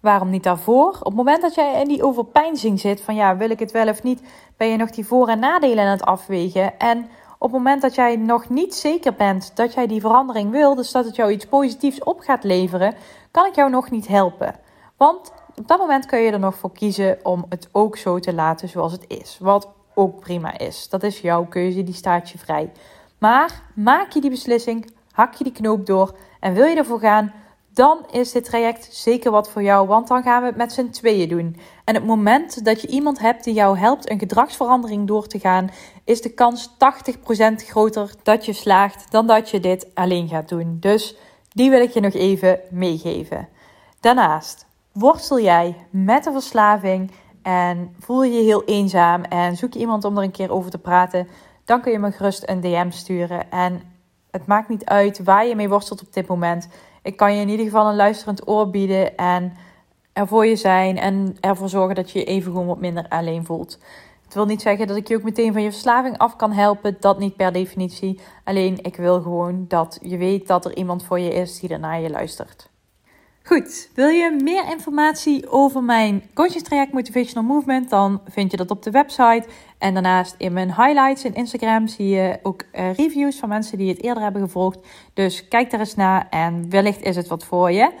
Waarom 0.00 0.30
niet 0.30 0.42
daarvoor? 0.42 0.88
Op 0.88 1.04
het 1.04 1.14
moment 1.14 1.42
dat 1.42 1.54
jij 1.54 1.80
in 1.80 1.88
die 1.88 2.02
overpeinzing 2.02 2.80
zit 2.80 3.00
van 3.00 3.14
ja, 3.14 3.36
wil 3.36 3.50
ik 3.50 3.58
het 3.58 3.72
wel 3.72 3.88
of 3.88 4.02
niet, 4.02 4.22
ben 4.56 4.68
je 4.68 4.76
nog 4.76 4.90
die 4.90 5.06
voor- 5.06 5.28
en 5.28 5.38
nadelen 5.38 5.84
aan 5.84 5.90
het 5.90 6.04
afwegen. 6.04 6.78
En 6.78 6.98
op 7.38 7.52
het 7.52 7.58
moment 7.58 7.82
dat 7.82 7.94
jij 7.94 8.16
nog 8.16 8.48
niet 8.48 8.74
zeker 8.74 9.14
bent 9.14 9.56
dat 9.56 9.74
jij 9.74 9.86
die 9.86 10.00
verandering 10.00 10.50
wil, 10.50 10.74
dus 10.74 10.92
dat 10.92 11.04
het 11.04 11.16
jou 11.16 11.30
iets 11.30 11.46
positiefs 11.46 12.02
op 12.04 12.20
gaat 12.20 12.44
leveren, 12.44 12.94
kan 13.30 13.46
ik 13.46 13.54
jou 13.54 13.70
nog 13.70 13.90
niet 13.90 14.08
helpen. 14.08 14.54
Want 14.96 15.32
op 15.56 15.68
dat 15.68 15.78
moment 15.78 16.06
kun 16.06 16.18
je 16.18 16.30
er 16.30 16.38
nog 16.38 16.54
voor 16.54 16.72
kiezen 16.72 17.18
om 17.22 17.44
het 17.48 17.68
ook 17.72 17.96
zo 17.96 18.18
te 18.18 18.34
laten 18.34 18.68
zoals 18.68 18.92
het 18.92 19.04
is. 19.08 19.38
Wat 19.40 19.68
ook 19.96 20.20
prima 20.20 20.58
is. 20.58 20.88
Dat 20.88 21.02
is 21.02 21.20
jouw 21.20 21.44
keuze, 21.44 21.82
die 21.82 21.94
staat 21.94 22.30
je 22.30 22.38
vrij. 22.38 22.70
Maar 23.18 23.62
maak 23.74 24.12
je 24.12 24.20
die 24.20 24.30
beslissing, 24.30 24.90
hak 25.10 25.34
je 25.34 25.44
die 25.44 25.52
knoop 25.52 25.86
door 25.86 26.16
en 26.40 26.54
wil 26.54 26.66
je 26.66 26.76
ervoor 26.76 27.00
gaan, 27.00 27.32
dan 27.72 28.06
is 28.10 28.32
dit 28.32 28.44
traject 28.44 28.88
zeker 28.90 29.30
wat 29.30 29.50
voor 29.50 29.62
jou, 29.62 29.86
want 29.86 30.08
dan 30.08 30.22
gaan 30.22 30.40
we 30.40 30.46
het 30.46 30.56
met 30.56 30.72
z'n 30.72 30.90
tweeën 30.90 31.28
doen. 31.28 31.56
En 31.84 31.94
het 31.94 32.04
moment 32.04 32.64
dat 32.64 32.80
je 32.80 32.88
iemand 32.88 33.18
hebt 33.18 33.44
die 33.44 33.54
jou 33.54 33.78
helpt 33.78 34.10
een 34.10 34.18
gedragsverandering 34.18 35.06
door 35.06 35.26
te 35.26 35.38
gaan, 35.38 35.70
is 36.04 36.20
de 36.20 36.28
kans 36.28 36.70
80% 36.70 36.74
groter 37.56 38.14
dat 38.22 38.44
je 38.46 38.52
slaagt 38.52 39.10
dan 39.10 39.26
dat 39.26 39.50
je 39.50 39.60
dit 39.60 39.86
alleen 39.94 40.28
gaat 40.28 40.48
doen. 40.48 40.76
Dus 40.80 41.16
die 41.48 41.70
wil 41.70 41.80
ik 41.80 41.90
je 41.90 42.00
nog 42.00 42.12
even 42.12 42.60
meegeven. 42.70 43.48
Daarnaast, 44.00 44.66
worstel 44.92 45.40
jij 45.40 45.76
met 45.90 46.26
een 46.26 46.32
verslaving 46.32 47.10
en 47.46 47.94
voel 47.98 48.22
je 48.22 48.32
je 48.32 48.42
heel 48.42 48.64
eenzaam 48.64 49.22
en 49.22 49.56
zoek 49.56 49.72
je 49.72 49.78
iemand 49.78 50.04
om 50.04 50.16
er 50.16 50.22
een 50.22 50.30
keer 50.30 50.52
over 50.52 50.70
te 50.70 50.78
praten, 50.78 51.28
dan 51.64 51.80
kun 51.80 51.92
je 51.92 51.98
me 51.98 52.12
gerust 52.12 52.48
een 52.48 52.60
DM 52.60 52.90
sturen. 52.90 53.50
En 53.50 53.82
het 54.30 54.46
maakt 54.46 54.68
niet 54.68 54.84
uit 54.84 55.24
waar 55.24 55.46
je 55.46 55.56
mee 55.56 55.68
worstelt 55.68 56.00
op 56.00 56.12
dit 56.12 56.26
moment. 56.26 56.68
Ik 57.02 57.16
kan 57.16 57.34
je 57.34 57.40
in 57.40 57.48
ieder 57.48 57.64
geval 57.64 57.88
een 57.88 57.96
luisterend 57.96 58.48
oor 58.48 58.70
bieden 58.70 59.16
en 59.16 59.52
er 60.12 60.26
voor 60.26 60.46
je 60.46 60.56
zijn 60.56 60.98
en 60.98 61.36
ervoor 61.40 61.68
zorgen 61.68 61.94
dat 61.94 62.10
je 62.10 62.18
je 62.18 62.24
even 62.24 62.52
gewoon 62.52 62.66
wat 62.66 62.80
minder 62.80 63.08
alleen 63.08 63.44
voelt. 63.44 63.78
Het 64.24 64.34
wil 64.34 64.46
niet 64.46 64.62
zeggen 64.62 64.86
dat 64.86 64.96
ik 64.96 65.08
je 65.08 65.16
ook 65.16 65.22
meteen 65.22 65.52
van 65.52 65.62
je 65.62 65.70
verslaving 65.70 66.18
af 66.18 66.36
kan 66.36 66.52
helpen, 66.52 66.96
dat 67.00 67.18
niet 67.18 67.36
per 67.36 67.52
definitie. 67.52 68.20
Alleen 68.44 68.78
ik 68.82 68.96
wil 68.96 69.22
gewoon 69.22 69.64
dat 69.68 69.98
je 70.02 70.16
weet 70.16 70.46
dat 70.46 70.64
er 70.64 70.76
iemand 70.76 71.04
voor 71.04 71.20
je 71.20 71.32
is 71.32 71.60
die 71.60 71.70
er 71.70 71.78
naar 71.78 72.00
je 72.00 72.10
luistert. 72.10 72.68
Goed, 73.46 73.90
wil 73.94 74.08
je 74.08 74.36
meer 74.42 74.70
informatie 74.70 75.50
over 75.50 75.82
mijn 75.82 76.22
coaching 76.34 76.64
traject 76.64 76.92
Motivational 76.92 77.54
Movement, 77.54 77.90
dan 77.90 78.20
vind 78.28 78.50
je 78.50 78.56
dat 78.56 78.70
op 78.70 78.82
de 78.82 78.90
website. 78.90 79.44
En 79.78 79.94
daarnaast 79.94 80.34
in 80.38 80.52
mijn 80.52 80.74
highlights 80.74 81.24
in 81.24 81.34
Instagram 81.34 81.86
zie 81.86 82.08
je 82.08 82.38
ook 82.42 82.62
uh, 82.62 82.94
reviews 82.94 83.38
van 83.38 83.48
mensen 83.48 83.78
die 83.78 83.88
het 83.88 84.02
eerder 84.02 84.22
hebben 84.22 84.42
gevolgd. 84.42 84.78
Dus 85.14 85.48
kijk 85.48 85.70
daar 85.70 85.80
eens 85.80 85.94
naar 85.94 86.26
en 86.30 86.70
wellicht 86.70 87.02
is 87.02 87.16
het 87.16 87.28
wat 87.28 87.44
voor 87.44 87.70
je. 87.72 87.92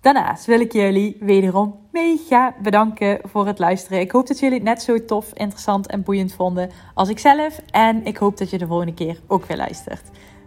Daarnaast 0.00 0.46
wil 0.46 0.60
ik 0.60 0.72
jullie 0.72 1.16
wederom 1.20 1.78
mega 1.92 2.54
bedanken 2.62 3.18
voor 3.22 3.46
het 3.46 3.58
luisteren. 3.58 4.00
Ik 4.00 4.10
hoop 4.10 4.26
dat 4.26 4.38
jullie 4.38 4.54
het 4.54 4.64
net 4.64 4.82
zo 4.82 5.04
tof, 5.04 5.32
interessant 5.34 5.86
en 5.86 6.02
boeiend 6.02 6.34
vonden 6.34 6.70
als 6.94 7.08
ik 7.08 7.18
zelf. 7.18 7.60
En 7.70 8.04
ik 8.04 8.16
hoop 8.16 8.36
dat 8.36 8.50
je 8.50 8.58
de 8.58 8.66
volgende 8.66 8.94
keer 8.94 9.20
ook 9.26 9.44
weer 9.44 9.56
luistert. 9.56 10.02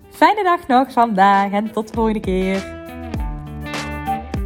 Fijne 0.09 0.43
dag 0.43 0.67
nog 0.67 0.91
vandaag 0.91 1.51
en 1.51 1.71
tot 1.71 1.87
de 1.87 1.93
volgende 1.93 2.19
keer. 2.19 2.84